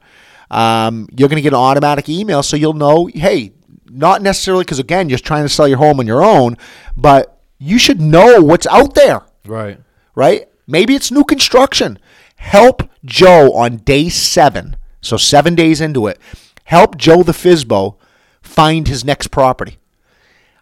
um, 0.51 1.09
you're 1.17 1.29
going 1.29 1.37
to 1.37 1.43
get 1.43 1.53
an 1.53 1.59
automatic 1.59 2.09
email 2.09 2.43
so 2.43 2.57
you'll 2.57 2.73
know, 2.75 3.07
hey, 3.13 3.53
not 3.91 4.23
necessarily 4.23 4.65
because, 4.65 4.79
again, 4.79 5.09
you're 5.09 5.19
trying 5.19 5.45
to 5.45 5.49
sell 5.49 5.69
your 5.69 5.79
home 5.79 6.01
on 6.01 6.07
your 6.07 6.23
own, 6.23 6.57
but 6.97 7.41
you 7.59 7.79
should 7.79 8.01
know 8.01 8.41
what's 8.41 8.67
out 8.67 8.95
there 8.95 9.23
Right. 9.45 9.79
right? 10.15 10.49
Maybe 10.67 10.95
it's 10.95 11.11
new 11.11 11.25
construction. 11.25 11.99
Help 12.41 12.83
Joe 13.05 13.53
on 13.53 13.77
day 13.79 14.09
seven, 14.09 14.77
so 15.03 15.17
seven 15.17 15.55
days 15.55 15.81
into 15.81 16.07
it, 16.07 16.19
help 16.65 16.97
Joe 16.97 17.23
the 17.23 17.33
Fizbo 17.33 17.97
find 18.43 18.89
his 18.89 19.05
next 19.05 19.29
property. 19.29 19.77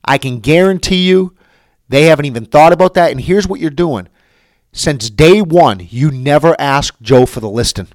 I 0.04 0.18
can 0.18 0.40
guarantee 0.40 1.06
you 1.08 1.34
they 1.88 2.04
haven't 2.04 2.24
even 2.26 2.44
thought 2.44 2.72
about 2.72 2.94
that. 2.94 3.10
And 3.12 3.20
here's 3.20 3.46
what 3.46 3.60
you're 3.60 3.70
doing. 3.70 4.08
Since 4.72 5.08
day 5.10 5.40
one, 5.40 5.86
you 5.88 6.10
never 6.10 6.54
asked 6.60 7.00
Joe 7.00 7.24
for 7.26 7.40
the 7.40 7.48
listing. 7.48 7.88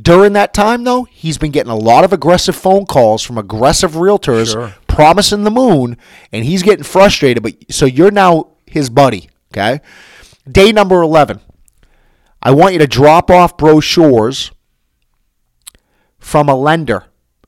During 0.00 0.32
that 0.34 0.54
time, 0.54 0.84
though, 0.84 1.04
he's 1.04 1.38
been 1.38 1.50
getting 1.50 1.72
a 1.72 1.76
lot 1.76 2.04
of 2.04 2.12
aggressive 2.12 2.54
phone 2.54 2.86
calls 2.86 3.22
from 3.22 3.36
aggressive 3.36 3.92
realtors 3.92 4.52
Sure. 4.52 4.74
promising 4.86 5.44
the 5.44 5.50
moon, 5.50 5.96
and 6.32 6.44
he's 6.44 6.62
getting 6.62 6.84
frustrated. 6.84 7.42
But 7.42 7.54
so 7.70 7.84
you're 7.86 8.10
now 8.10 8.48
his 8.66 8.88
buddy, 8.90 9.28
okay? 9.52 9.80
Day 10.50 10.70
number 10.72 11.00
11. 11.02 11.40
I 12.46 12.52
want 12.52 12.74
you 12.74 12.78
to 12.78 12.86
drop 12.86 13.28
off 13.28 13.56
brochures 13.56 14.52
from 16.20 16.48
a 16.48 16.54
lender 16.54 17.06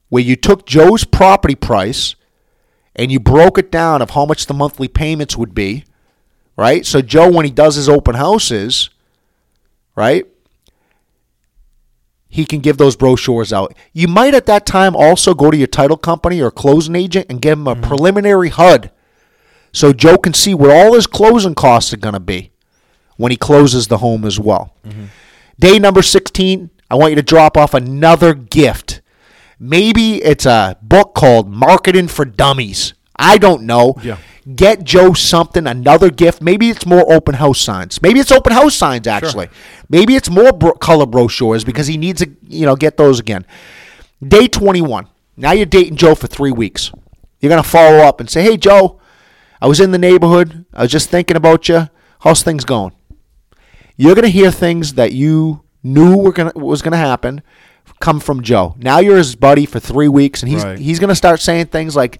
where 0.09 0.25
you 0.25 0.35
took 0.35 0.67
Joe's 0.67 1.05
property 1.05 1.55
price 1.55 2.17
and 2.97 3.13
you 3.13 3.21
broke 3.21 3.59
it 3.59 3.71
down 3.71 4.03
of 4.03 4.11
how 4.11 4.27
much 4.27 4.47
the 4.47 4.55
monthly 4.55 4.89
payments 4.89 5.37
would 5.37 5.55
be, 5.55 5.85
right? 6.57 6.85
So 6.85 7.01
Joe, 7.01 7.31
when 7.31 7.45
he 7.45 7.53
does 7.53 7.77
his 7.77 7.89
open 7.89 8.17
houses, 8.17 8.91
right, 9.95 10.27
he 12.29 12.45
can 12.45 12.59
give 12.59 12.79
those 12.79 12.97
brochures 12.97 13.53
out. 13.53 13.77
You 13.93 14.09
might 14.09 14.35
at 14.35 14.47
that 14.47 14.67
time 14.67 14.97
also 14.97 15.33
go 15.33 15.53
to 15.53 15.57
your 15.57 15.69
title 15.69 15.97
company 15.97 16.43
or 16.43 16.51
closing 16.51 16.97
agent 16.97 17.27
and 17.31 17.41
give 17.41 17.57
him 17.57 17.69
a 17.69 17.77
mm-hmm. 17.77 17.85
preliminary 17.85 18.49
HUD 18.49 18.91
so 19.73 19.93
Joe 19.93 20.19
can 20.19 20.35
see 20.35 20.55
what 20.55 20.71
all 20.71 20.95
his 20.95 21.07
closing 21.07 21.55
costs 21.55 21.93
are 21.93 21.99
going 21.99 22.15
to 22.15 22.21
be 22.21 22.51
when 23.19 23.31
he 23.31 23.37
closes 23.37 23.89
the 23.89 23.99
home 23.99 24.25
as 24.25 24.41
well. 24.41 24.75
Day 25.61 25.79
number 25.79 26.01
16, 26.03 26.71
I 26.91 26.95
want 26.95 27.11
you 27.11 27.17
to 27.17 27.23
drop 27.23 27.57
off 27.59 27.75
another 27.75 28.33
gift. 28.33 29.03
Maybe 29.61 30.23
it's 30.23 30.47
a 30.47 30.79
book 30.81 31.15
called 31.15 31.49
Marketing 31.51 32.09
for 32.09 32.25
Dummies. 32.25 32.95
I 33.17 33.37
don't 33.39 33.63
know. 33.65 33.97
Yeah. 34.03 34.17
Get 34.55 34.83
Joe 34.85 35.13
something, 35.13 35.67
another 35.67 36.09
gift. 36.11 36.41
Maybe 36.41 36.71
it's 36.71 36.87
more 36.87 37.05
open 37.13 37.35
house 37.35 37.61
signs. 37.61 38.01
Maybe 38.01 38.19
it's 38.21 38.33
open 38.33 38.53
house 38.53 38.75
signs 38.77 39.07
actually. 39.07 39.47
Sure. 39.49 39.55
Maybe 39.91 40.15
it's 40.15 40.31
more 40.31 40.53
bro- 40.53 40.73
color 40.73 41.05
brochures 41.05 41.65
because 41.65 41.87
he 41.89 41.99
needs 41.99 42.23
to, 42.25 42.31
you 42.47 42.65
know, 42.65 42.75
get 42.77 42.97
those 42.97 43.19
again. 43.21 43.45
Day 44.27 44.47
21. 44.49 45.07
Now 45.37 45.53
you're 45.53 45.67
dating 45.67 45.97
Joe 45.97 46.15
for 46.15 46.29
three 46.29 46.51
weeks. 46.53 46.91
You're 47.41 47.51
gonna 47.51 47.63
follow 47.63 47.99
up 47.99 48.21
and 48.21 48.31
say, 48.31 48.43
"Hey, 48.43 48.57
Joe, 48.57 48.99
I 49.61 49.67
was 49.67 49.81
in 49.81 49.91
the 49.91 49.99
neighborhood. 49.99 50.65
I 50.73 50.83
was 50.83 50.91
just 50.91 51.11
thinking 51.11 51.37
about 51.37 51.69
you. 51.69 51.89
How's 52.21 52.43
things 52.43 52.65
going?" 52.65 52.93
You're 53.99 54.15
gonna 54.15 54.29
hear 54.29 54.51
things 54.51 54.95
that 54.95 55.13
you 55.13 55.63
knew 55.83 56.17
were 56.17 56.33
gonna 56.33 56.53
was 56.55 56.81
gonna 56.81 56.97
happen 56.97 57.43
come 58.01 58.21
from 58.21 58.43
Joe. 58.43 58.75
Now 58.79 59.01
you're 59.01 59.17
his 59.19 59.35
buddy 59.35 59.67
for 59.67 59.81
three 59.81 60.09
weeks, 60.09 60.43
and 60.43 60.51
he's 60.51 60.65
Right. 60.65 60.79
he's 60.79 60.99
gonna 60.99 61.15
start 61.15 61.41
saying 61.41 61.67
things 61.67 61.95
like. 61.95 62.19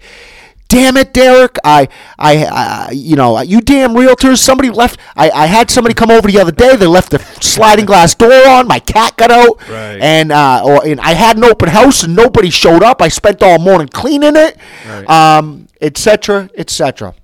Damn 0.71 0.97
it, 0.97 1.15
Derek! 1.15 1.57
I, 1.63 1.87
I, 2.19 2.45
I, 2.45 2.91
you 2.91 3.15
know, 3.15 3.41
you 3.41 3.59
damn 3.59 3.95
realtors. 3.95 4.37
Somebody 4.37 4.69
left. 4.69 4.99
I, 5.15 5.31
I 5.31 5.45
had 5.47 5.71
somebody 5.71 5.95
come 5.95 6.11
over 6.11 6.27
the 6.29 6.39
other 6.39 6.51
day. 6.51 6.75
They 6.75 6.85
left 6.85 7.09
the 7.09 7.17
sliding 7.41 7.85
glass 7.87 8.13
door 8.13 8.47
on. 8.47 8.67
My 8.67 8.77
cat 8.77 9.17
got 9.17 9.31
out, 9.31 9.67
Right. 9.67 9.97
and 9.99 10.31
uh, 10.31 10.61
or 10.63 10.85
and 10.85 10.99
I 10.99 11.13
had 11.15 11.37
an 11.37 11.43
open 11.43 11.69
house 11.69 12.03
and 12.03 12.15
nobody 12.15 12.51
showed 12.51 12.83
up. 12.83 13.01
I 13.01 13.07
spent 13.07 13.41
all 13.41 13.57
morning 13.57 13.87
cleaning 13.87 14.35
it, 14.35 14.57
Right. 14.87 15.09
um, 15.09 15.65
et 15.81 15.97
cetera, 15.97 16.47
et 16.55 16.69
cetera. 16.69 17.15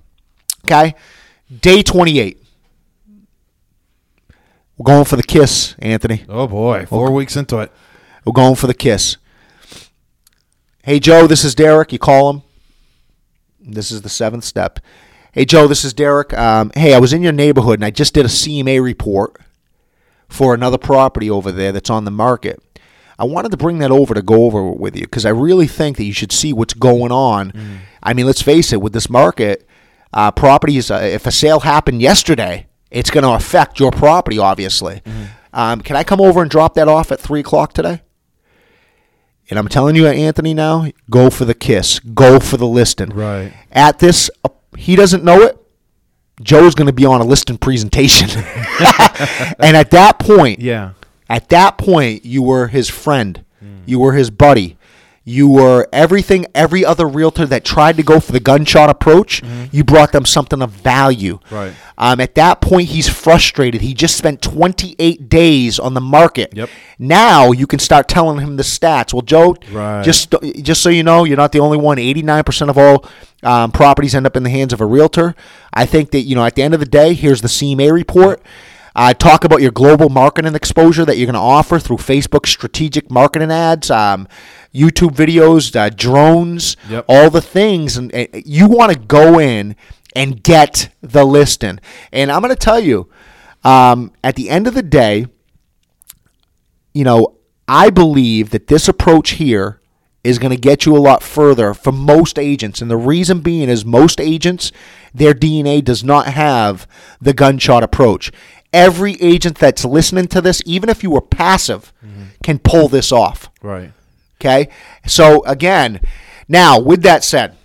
Okay, 0.64 0.96
day 1.60 1.82
twenty-eight. 1.82 2.42
We're 4.78 4.84
going 4.84 5.04
for 5.04 5.16
the 5.16 5.22
kiss, 5.22 5.74
Anthony. 5.78 6.24
Oh 6.28 6.46
boy, 6.46 6.86
four 6.86 7.10
weeks 7.10 7.36
into 7.36 7.58
it. 7.58 7.72
We're 8.24 8.32
going 8.32 8.56
for 8.56 8.66
the 8.66 8.74
kiss. 8.74 9.16
Hey, 10.82 11.00
Joe, 11.00 11.26
this 11.26 11.44
is 11.44 11.54
Derek. 11.54 11.92
You 11.92 11.98
call 11.98 12.30
him. 12.30 12.42
This 13.60 13.90
is 13.90 14.02
the 14.02 14.08
seventh 14.08 14.44
step. 14.44 14.78
Hey, 15.32 15.44
Joe, 15.44 15.66
this 15.66 15.84
is 15.84 15.92
Derek. 15.92 16.32
Um, 16.34 16.70
hey, 16.74 16.94
I 16.94 16.98
was 16.98 17.12
in 17.12 17.22
your 17.22 17.32
neighborhood 17.32 17.78
and 17.78 17.84
I 17.84 17.90
just 17.90 18.14
did 18.14 18.24
a 18.24 18.28
CMA 18.28 18.82
report 18.82 19.40
for 20.28 20.54
another 20.54 20.78
property 20.78 21.30
over 21.30 21.50
there 21.50 21.72
that's 21.72 21.90
on 21.90 22.04
the 22.04 22.10
market. 22.10 22.62
I 23.18 23.24
wanted 23.24 23.50
to 23.52 23.56
bring 23.56 23.78
that 23.78 23.90
over 23.90 24.12
to 24.12 24.22
go 24.22 24.44
over 24.44 24.70
with 24.70 24.94
you 24.94 25.02
because 25.02 25.24
I 25.24 25.30
really 25.30 25.66
think 25.66 25.96
that 25.96 26.04
you 26.04 26.12
should 26.12 26.32
see 26.32 26.52
what's 26.52 26.74
going 26.74 27.12
on. 27.12 27.80
I 28.02 28.12
mean, 28.12 28.26
let's 28.26 28.42
face 28.42 28.72
it, 28.72 28.82
with 28.82 28.92
this 28.92 29.08
market, 29.08 29.66
uh, 30.12 30.30
properties, 30.32 30.90
uh, 30.90 30.96
if 30.96 31.26
a 31.26 31.32
sale 31.32 31.60
happened 31.60 32.02
yesterday, 32.02 32.66
it's 32.90 33.10
going 33.10 33.24
to 33.24 33.30
affect 33.32 33.78
your 33.80 33.90
property, 33.90 34.38
obviously. 34.38 35.02
Um, 35.52 35.80
can 35.80 35.96
I 35.96 36.04
come 36.04 36.20
over 36.20 36.42
and 36.42 36.50
drop 36.50 36.74
that 36.74 36.88
off 36.88 37.10
at 37.12 37.20
3 37.20 37.40
o'clock 37.40 37.72
today? 37.72 38.02
And 39.48 39.58
I'm 39.58 39.68
telling 39.68 39.94
you, 39.96 40.06
Anthony, 40.06 40.54
now 40.54 40.86
go 41.08 41.30
for 41.30 41.44
the 41.44 41.54
kiss, 41.54 41.98
go 42.00 42.40
for 42.40 42.56
the 42.56 42.66
listing. 42.66 43.10
Right. 43.10 43.52
At 43.70 44.00
this, 44.00 44.28
uh, 44.44 44.48
he 44.76 44.96
doesn't 44.96 45.22
know 45.24 45.40
it. 45.42 45.56
Joe's 46.42 46.74
going 46.74 46.88
to 46.88 46.92
be 46.92 47.06
on 47.06 47.20
a 47.20 47.24
listing 47.24 47.56
presentation, 47.56 48.28
and 49.58 49.74
at 49.74 49.90
that 49.92 50.18
point, 50.18 50.60
Yeah. 50.60 50.90
at 51.30 51.48
that 51.48 51.78
point, 51.78 52.26
you 52.26 52.42
were 52.42 52.66
his 52.68 52.90
friend, 52.90 53.42
Hmm. 53.60 53.76
you 53.86 53.98
were 53.98 54.12
his 54.12 54.28
buddy, 54.28 54.75
you 55.28 55.48
were 55.48 55.88
everything. 55.92 56.46
Every 56.54 56.84
other 56.84 57.06
realtor 57.06 57.46
that 57.46 57.64
tried 57.64 57.96
to 57.96 58.04
go 58.04 58.20
for 58.20 58.30
the 58.30 58.38
gunshot 58.38 58.88
approach, 58.88 59.42
you 59.72 59.82
brought 59.82 60.12
them 60.12 60.24
something 60.24 60.62
of 60.62 60.70
value. 60.70 61.40
Right. 61.50 61.72
Um, 61.98 62.20
at 62.20 62.36
that 62.36 62.60
point, 62.60 62.90
he's 62.90 63.08
frustrated. 63.08 63.80
He 63.80 63.92
just 63.92 64.16
spent 64.16 64.40
28 64.40 65.28
days 65.28 65.80
on 65.80 65.94
the 65.94 66.00
market. 66.00 66.52
Yep. 66.54 66.70
Now 67.00 67.50
you 67.50 67.66
can 67.66 67.80
start 67.80 68.06
telling 68.06 68.38
him 68.38 68.56
the 68.56 68.62
stats. 68.62 69.12
Well, 69.12 69.22
Joe, 69.22 69.56
Right. 69.72 70.04
just 70.04 70.32
just 70.62 70.80
so 70.80 70.90
you 70.90 71.02
know, 71.02 71.24
you're 71.24 71.36
not 71.36 71.50
the 71.50 71.58
only 71.60 71.76
one. 71.76 71.98
89% 71.98 72.70
of 72.70 72.78
all 72.78 73.04
um, 73.42 73.72
properties 73.72 74.14
end 74.14 74.26
up 74.26 74.36
in 74.36 74.44
the 74.44 74.50
hands 74.50 74.72
of 74.72 74.80
a 74.80 74.86
realtor. 74.86 75.34
I 75.74 75.86
think 75.86 76.12
that 76.12 76.20
you 76.20 76.36
know 76.36 76.44
at 76.44 76.54
the 76.54 76.62
end 76.62 76.72
of 76.74 76.80
the 76.80 76.86
day, 76.86 77.14
here's 77.14 77.40
the 77.40 77.48
CMA 77.48 77.92
report. 77.92 78.40
Uh, 78.94 79.12
talk 79.12 79.44
about 79.44 79.60
your 79.60 79.70
global 79.70 80.08
marketing 80.08 80.54
exposure 80.54 81.04
that 81.04 81.18
you're 81.18 81.26
going 81.26 81.34
to 81.34 81.38
offer 81.38 81.78
through 81.78 81.98
Facebook 81.98 82.46
strategic 82.46 83.10
marketing 83.10 83.50
ads, 83.50 83.90
um, 83.90 84.26
YouTube 84.76 85.14
videos, 85.16 85.74
uh, 85.74 85.88
drones, 85.90 86.76
Yep. 86.90 87.04
all 87.08 87.30
the 87.30 87.40
things. 87.40 87.96
And, 87.96 88.12
and 88.14 88.28
you 88.44 88.68
want 88.68 88.92
to 88.92 88.98
go 88.98 89.38
in 89.38 89.74
and 90.14 90.42
get 90.42 90.90
the 91.00 91.24
listing. 91.24 91.78
And 92.12 92.30
I'm 92.30 92.40
going 92.42 92.54
to 92.54 92.58
tell 92.58 92.80
you, 92.80 93.08
um, 93.64 94.12
at 94.22 94.36
the 94.36 94.50
end 94.50 94.66
of 94.66 94.74
the 94.74 94.82
day, 94.82 95.26
you 96.94 97.04
know, 97.04 97.36
I 97.68 97.90
believe 97.90 98.50
that 98.50 98.68
this 98.68 98.88
approach 98.88 99.30
here 99.32 99.80
is 100.24 100.38
going 100.38 100.50
to 100.50 100.56
get 100.60 100.86
you 100.86 100.96
a 100.96 100.98
lot 100.98 101.22
further 101.22 101.72
for 101.74 101.92
most 101.92 102.38
agents. 102.38 102.80
And 102.80 102.90
the 102.90 102.96
reason 102.96 103.40
being 103.40 103.68
is 103.68 103.84
most 103.84 104.20
agents, 104.20 104.72
their 105.14 105.34
DNA 105.34 105.84
does 105.84 106.02
not 106.02 106.26
have 106.28 106.86
the 107.20 107.32
gunshot 107.32 107.82
approach. 107.82 108.32
Every 108.72 109.14
agent 109.20 109.58
that's 109.58 109.84
listening 109.84 110.26
to 110.28 110.40
this, 110.40 110.62
even 110.66 110.88
if 110.88 111.02
you 111.02 111.10
were 111.10 111.20
passive, 111.20 111.92
can 112.42 112.58
pull 112.58 112.88
this 112.88 113.10
off. 113.12 113.50
Right. 113.62 113.92
Okay. 114.40 114.68
So 115.06 115.44
again, 115.44 116.00
now 116.48 116.78
with 116.78 117.02
that 117.02 117.24
said, 117.24 117.56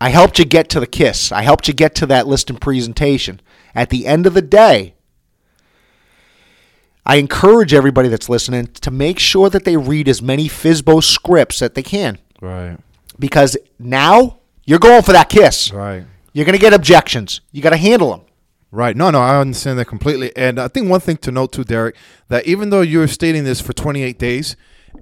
I 0.00 0.10
helped 0.10 0.38
you 0.38 0.44
get 0.44 0.68
to 0.70 0.80
the 0.80 0.86
kiss. 0.86 1.32
I 1.32 1.42
helped 1.42 1.68
you 1.68 1.74
get 1.74 1.94
to 1.96 2.06
that 2.06 2.26
listing 2.26 2.58
presentation. 2.58 3.40
At 3.74 3.90
the 3.90 4.06
end 4.06 4.26
of 4.26 4.34
the 4.34 4.42
day, 4.42 4.94
I 7.04 7.16
encourage 7.16 7.72
everybody 7.72 8.08
that's 8.08 8.28
listening 8.28 8.66
to 8.66 8.90
make 8.90 9.18
sure 9.18 9.48
that 9.48 9.64
they 9.64 9.76
read 9.76 10.08
as 10.08 10.20
many 10.20 10.48
FISBO 10.48 11.02
scripts 11.02 11.60
that 11.60 11.74
they 11.74 11.82
can. 11.82 12.18
Right. 12.40 12.78
Because 13.18 13.56
now 13.78 14.40
you're 14.64 14.80
going 14.80 15.02
for 15.02 15.12
that 15.12 15.28
kiss. 15.28 15.72
Right. 15.72 16.04
You're 16.32 16.44
going 16.44 16.58
to 16.58 16.60
get 16.60 16.74
objections. 16.74 17.40
You 17.52 17.62
got 17.62 17.70
to 17.70 17.76
handle 17.76 18.10
them. 18.10 18.22
Right. 18.72 18.96
No, 18.96 19.10
no, 19.10 19.20
I 19.20 19.40
understand 19.40 19.78
that 19.78 19.86
completely. 19.86 20.36
And 20.36 20.58
I 20.58 20.68
think 20.68 20.90
one 20.90 21.00
thing 21.00 21.16
to 21.18 21.30
note 21.30 21.52
too, 21.52 21.64
Derek, 21.64 21.96
that 22.28 22.46
even 22.46 22.70
though 22.70 22.82
you're 22.82 23.08
stating 23.08 23.44
this 23.44 23.60
for 23.60 23.72
28 23.72 24.18
days, 24.18 24.56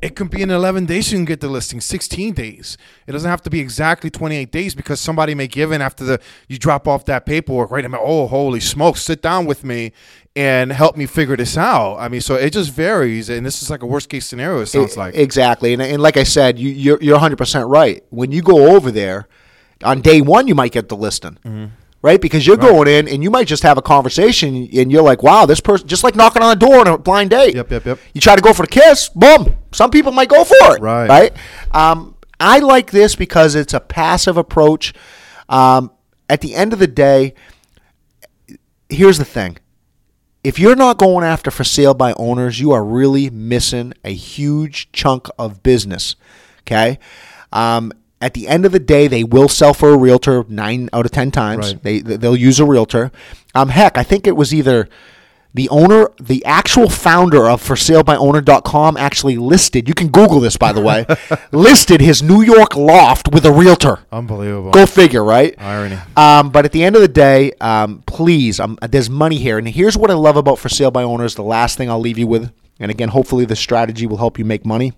it 0.04 0.16
could 0.16 0.28
be 0.28 0.42
in 0.42 0.50
11 0.50 0.84
days 0.84 1.10
you 1.10 1.16
can 1.16 1.24
get 1.24 1.40
the 1.40 1.48
listing, 1.48 1.80
16 1.80 2.34
days. 2.34 2.76
It 3.06 3.12
doesn't 3.12 3.30
have 3.30 3.40
to 3.40 3.48
be 3.48 3.58
exactly 3.58 4.10
28 4.10 4.52
days 4.52 4.74
because 4.74 5.00
somebody 5.00 5.34
may 5.34 5.46
give 5.46 5.72
in 5.72 5.80
after 5.80 6.04
the 6.04 6.20
you 6.46 6.58
drop 6.58 6.86
off 6.86 7.06
that 7.06 7.24
paperwork, 7.24 7.70
right? 7.70 7.86
I 7.86 7.88
mean, 7.88 8.02
oh, 8.04 8.26
holy 8.26 8.60
smokes, 8.60 9.00
sit 9.00 9.22
down 9.22 9.46
with 9.46 9.64
me 9.64 9.92
and 10.36 10.72
help 10.72 10.98
me 10.98 11.06
figure 11.06 11.38
this 11.38 11.56
out. 11.56 11.96
I 11.96 12.08
mean, 12.08 12.20
so 12.20 12.34
it 12.34 12.52
just 12.52 12.70
varies. 12.70 13.30
And 13.30 13.46
this 13.46 13.62
is 13.62 13.70
like 13.70 13.82
a 13.82 13.86
worst 13.86 14.10
case 14.10 14.26
scenario, 14.26 14.60
it 14.60 14.66
sounds 14.66 14.94
like. 14.98 15.14
Exactly. 15.14 15.72
And, 15.72 15.80
and 15.80 16.02
like 16.02 16.18
I 16.18 16.24
said, 16.24 16.58
you, 16.58 16.68
you're, 16.68 17.02
you're 17.02 17.18
100% 17.18 17.66
right. 17.66 18.04
When 18.10 18.30
you 18.30 18.42
go 18.42 18.76
over 18.76 18.90
there, 18.90 19.26
on 19.82 20.02
day 20.02 20.20
one, 20.20 20.46
you 20.48 20.54
might 20.54 20.72
get 20.72 20.90
the 20.90 20.96
listing. 20.98 21.38
Mm-hmm. 21.46 21.64
Right, 22.04 22.20
because 22.20 22.46
you're 22.46 22.58
going 22.58 22.86
in 22.86 23.08
and 23.08 23.22
you 23.22 23.30
might 23.30 23.46
just 23.46 23.62
have 23.62 23.78
a 23.78 23.82
conversation, 23.82 24.68
and 24.74 24.92
you're 24.92 25.02
like, 25.02 25.22
"Wow, 25.22 25.46
this 25.46 25.60
person," 25.60 25.88
just 25.88 26.04
like 26.04 26.14
knocking 26.14 26.42
on 26.42 26.50
the 26.50 26.66
door 26.66 26.80
on 26.80 26.86
a 26.86 26.98
blind 26.98 27.30
date. 27.30 27.54
Yep, 27.54 27.70
yep, 27.70 27.86
yep. 27.86 27.98
You 28.12 28.20
try 28.20 28.36
to 28.36 28.42
go 28.42 28.52
for 28.52 28.60
the 28.60 28.68
kiss, 28.68 29.08
boom. 29.08 29.56
Some 29.72 29.90
people 29.90 30.12
might 30.12 30.28
go 30.28 30.44
for 30.44 30.76
it. 30.76 30.82
Right. 30.82 31.08
Right. 31.08 31.32
Um, 31.70 32.14
I 32.38 32.58
like 32.58 32.90
this 32.90 33.14
because 33.14 33.54
it's 33.54 33.72
a 33.72 33.80
passive 33.80 34.36
approach. 34.36 34.92
Um, 35.48 35.92
at 36.28 36.42
the 36.42 36.54
end 36.54 36.74
of 36.74 36.78
the 36.78 36.86
day, 36.86 37.32
here's 38.90 39.16
the 39.16 39.24
thing 39.24 39.56
if 40.42 40.58
you're 40.58 40.76
not 40.76 40.98
going 40.98 41.24
after 41.24 41.50
for 41.50 41.64
sale 41.64 41.94
by 41.94 42.12
owners, 42.18 42.60
you 42.60 42.72
are 42.72 42.84
really 42.84 43.30
missing 43.30 43.94
a 44.04 44.12
huge 44.12 44.92
chunk 44.92 45.28
of 45.38 45.62
business. 45.62 46.16
Okay. 46.64 46.98
Um, 47.50 47.92
at 48.24 48.34
the 48.34 48.48
end 48.48 48.64
of 48.64 48.72
the 48.72 48.80
day, 48.80 49.06
they 49.06 49.22
will 49.22 49.48
sell 49.48 49.74
for 49.74 49.90
a 49.90 49.96
realtor 49.96 50.44
nine 50.48 50.88
out 50.92 51.04
of 51.04 51.12
ten 51.12 51.30
times. 51.30 51.74
Right. 51.74 51.82
They 51.82 51.98
they'll 52.00 52.36
use 52.36 52.58
a 52.58 52.64
realtor. 52.64 53.12
Um, 53.54 53.68
heck, 53.68 53.98
I 53.98 54.02
think 54.02 54.26
it 54.26 54.34
was 54.34 54.54
either 54.54 54.88
the 55.54 55.68
owner, 55.68 56.10
the 56.20 56.44
actual 56.44 56.88
founder 56.88 57.48
of 57.48 57.62
ForSaleByOwner.com 57.62 58.96
actually 58.96 59.36
listed. 59.36 59.86
You 59.86 59.94
can 59.94 60.08
Google 60.08 60.40
this, 60.40 60.56
by 60.56 60.72
the 60.72 60.80
way. 60.80 61.06
listed 61.52 62.00
his 62.00 62.22
New 62.22 62.42
York 62.42 62.74
loft 62.74 63.28
with 63.30 63.46
a 63.46 63.52
realtor. 63.52 64.00
Unbelievable. 64.10 64.72
Go 64.72 64.84
figure, 64.84 65.22
right? 65.22 65.54
Irony. 65.58 65.98
Um, 66.16 66.50
but 66.50 66.64
at 66.64 66.72
the 66.72 66.82
end 66.82 66.96
of 66.96 67.02
the 67.02 67.08
day, 67.08 67.52
um, 67.60 68.02
please, 68.06 68.58
um, 68.58 68.78
there's 68.82 69.08
money 69.08 69.36
here. 69.36 69.58
And 69.58 69.68
here's 69.68 69.96
what 69.96 70.10
I 70.10 70.14
love 70.14 70.36
about 70.36 70.58
for 70.58 70.68
sale 70.68 70.90
by 70.90 71.04
owners. 71.04 71.36
The 71.36 71.44
last 71.44 71.78
thing 71.78 71.88
I'll 71.88 72.00
leave 72.00 72.18
you 72.18 72.26
with, 72.26 72.52
and 72.80 72.90
again, 72.90 73.10
hopefully 73.10 73.44
the 73.44 73.54
strategy 73.54 74.06
will 74.06 74.16
help 74.16 74.40
you 74.40 74.44
make 74.44 74.66
money. 74.66 74.92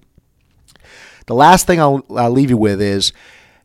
The 1.27 1.35
last 1.35 1.67
thing 1.67 1.81
I'll, 1.81 2.05
I'll 2.17 2.31
leave 2.31 2.51
you 2.51 2.57
with 2.57 2.81
is 2.81 3.13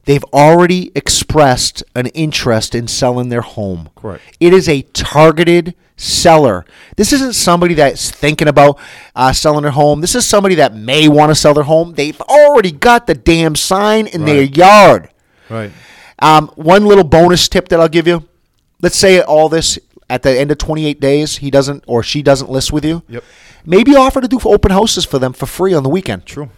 they've 0.05 0.23
already 0.33 0.91
expressed 0.95 1.83
an 1.95 2.07
interest 2.07 2.73
in 2.73 2.87
selling 2.87 3.29
their 3.29 3.41
home. 3.41 3.89
Correct. 3.95 4.23
It 4.39 4.53
is 4.53 4.67
a 4.67 4.81
targeted 4.81 5.75
seller. 5.95 6.65
This 6.97 7.13
isn't 7.13 7.33
somebody 7.33 7.75
that's 7.75 8.09
thinking 8.09 8.47
about 8.47 8.79
uh, 9.15 9.31
selling 9.33 9.61
their 9.61 9.71
home. 9.71 10.01
This 10.01 10.15
is 10.15 10.25
somebody 10.25 10.55
that 10.55 10.75
may 10.75 11.07
want 11.07 11.29
to 11.29 11.35
sell 11.35 11.53
their 11.53 11.63
home. 11.63 11.93
They've 11.93 12.19
already 12.21 12.71
got 12.71 13.05
the 13.05 13.13
damn 13.13 13.55
sign 13.55 14.07
in 14.07 14.25
their 14.25 14.41
yard. 14.41 15.09
Right. 15.49 15.71
Um, 16.19 16.47
one 16.55 16.85
little 16.85 17.03
bonus 17.03 17.47
tip 17.47 17.69
that 17.69 17.79
I'll 17.79 17.87
give 17.87 18.07
you. 18.07 18.27
Let's 18.81 18.97
say 18.97 19.21
all 19.21 19.49
this 19.49 19.77
at 20.09 20.23
the 20.23 20.37
end 20.37 20.51
of 20.51 20.57
28 20.57 20.99
days, 20.99 21.37
he 21.37 21.51
doesn't 21.51 21.83
or 21.87 22.01
she 22.01 22.23
doesn't 22.23 22.49
list 22.49 22.73
with 22.73 22.83
you. 22.83 23.03
Yep. 23.07 23.23
Maybe 23.65 23.95
offer 23.95 24.19
to 24.19 24.27
do 24.27 24.39
open 24.43 24.71
houses 24.71 25.05
for 25.05 25.19
them 25.19 25.33
for 25.33 25.45
free 25.45 25.73
on 25.73 25.83
the 25.83 25.89
weekend. 25.89 26.25
True. 26.25 26.49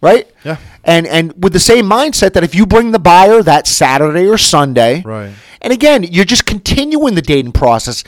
Right? 0.00 0.30
Yeah. 0.44 0.56
And 0.84 1.06
and 1.06 1.32
with 1.42 1.52
the 1.52 1.60
same 1.60 1.84
mindset 1.86 2.32
that 2.34 2.44
if 2.44 2.54
you 2.54 2.66
bring 2.66 2.92
the 2.92 2.98
buyer 2.98 3.42
that 3.42 3.66
Saturday 3.66 4.26
or 4.26 4.38
Sunday, 4.38 5.02
Right. 5.04 5.32
And 5.60 5.72
again, 5.72 6.04
you're 6.04 6.24
just 6.24 6.46
continuing 6.46 7.14
the 7.16 7.22
dating 7.22 7.52
process. 7.52 8.04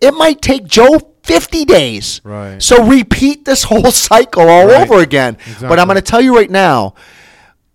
It 0.00 0.12
might 0.14 0.42
take 0.42 0.66
Joe 0.66 0.98
50 1.22 1.64
days. 1.64 2.20
Right. 2.24 2.60
So 2.62 2.84
repeat 2.84 3.44
this 3.44 3.62
whole 3.70 3.90
cycle 3.92 4.48
all 4.48 4.66
Right. 4.66 4.80
over 4.88 5.00
again. 5.00 5.34
Exactly. 5.36 5.68
But 5.68 5.78
I'm 5.78 5.86
going 5.86 5.94
to 5.96 6.02
tell 6.02 6.20
you 6.20 6.36
right 6.36 6.50
now, 6.50 6.94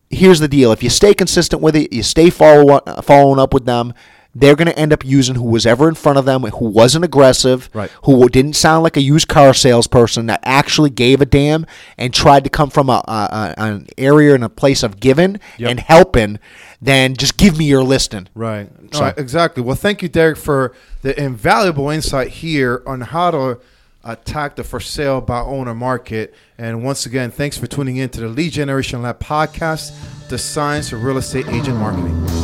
here's 0.10 0.40
the 0.40 0.48
deal. 0.48 0.72
If 0.74 0.84
you 0.84 0.90
stay 0.90 1.14
consistent 1.14 1.62
with 1.62 1.76
it, 1.76 1.94
you 1.94 2.04
stay 2.04 2.30
follow 2.30 2.78
uh, 2.86 3.02
following 3.02 3.40
up 3.40 3.54
with 3.54 3.66
them, 3.66 3.94
they're 4.36 4.56
going 4.56 4.68
to 4.68 4.78
end 4.78 4.92
up 4.92 5.06
using 5.06 5.36
who 5.36 5.44
was 5.44 5.66
ever 5.66 5.88
in 5.88 5.94
front 5.96 6.18
of 6.18 6.26
them, 6.26 6.42
who 6.44 6.66
wasn't 6.66 7.06
aggressive, 7.06 7.70
Right. 7.74 7.92
who 8.04 8.28
didn't 8.30 8.54
sound 8.54 8.84
like 8.84 8.98
a 8.98 9.02
used 9.02 9.28
car 9.28 9.54
salesperson 9.54 10.26
that 10.26 10.40
actually 10.44 10.90
gave 10.90 11.22
a 11.22 11.26
damn 11.26 11.66
and 11.98 12.14
tried 12.14 12.44
to 12.44 12.50
come 12.50 12.70
from 12.72 12.90
a, 12.90 13.04
a, 13.08 13.54
a 13.58 13.62
an 13.64 13.88
area 13.98 14.34
and 14.34 14.44
a 14.44 14.50
place 14.50 14.82
of 14.84 15.00
giving 15.00 15.40
Yep. 15.58 15.70
and 15.70 15.80
helping, 15.80 16.40
then 16.82 17.16
just 17.16 17.38
give 17.38 17.58
me 17.58 17.66
your 17.66 17.84
listing. 17.84 18.28
Right. 18.34 18.70
No, 18.94 19.00
So- 19.00 19.14
exactly. 19.18 19.62
Well, 19.62 19.76
thank 19.76 20.02
you, 20.02 20.10
Derek, 20.10 20.38
for 20.38 20.74
the 21.04 21.18
invaluable 21.22 21.90
insight 21.90 22.30
here 22.30 22.82
on 22.88 23.02
how 23.02 23.32
to 23.32 23.60
attack 24.04 24.56
the 24.58 24.64
for 24.64 24.80
sale 24.80 25.22
by 25.22 25.40
owner 25.40 25.74
market. 25.74 26.34
And 26.58 26.84
once 26.84 27.06
again, 27.06 27.32
thanks 27.32 27.58
for 27.58 27.68
tuning 27.68 27.98
in 27.98 28.10
to 28.10 28.20
the 28.22 28.28
Lead 28.28 28.52
Generation 28.52 29.02
Lab 29.02 29.20
podcast, 29.20 29.94
the 30.30 30.38
science 30.38 30.92
of 30.92 31.04
real 31.04 31.18
estate 31.18 31.48
agent 31.50 31.78
marketing. 31.78 32.43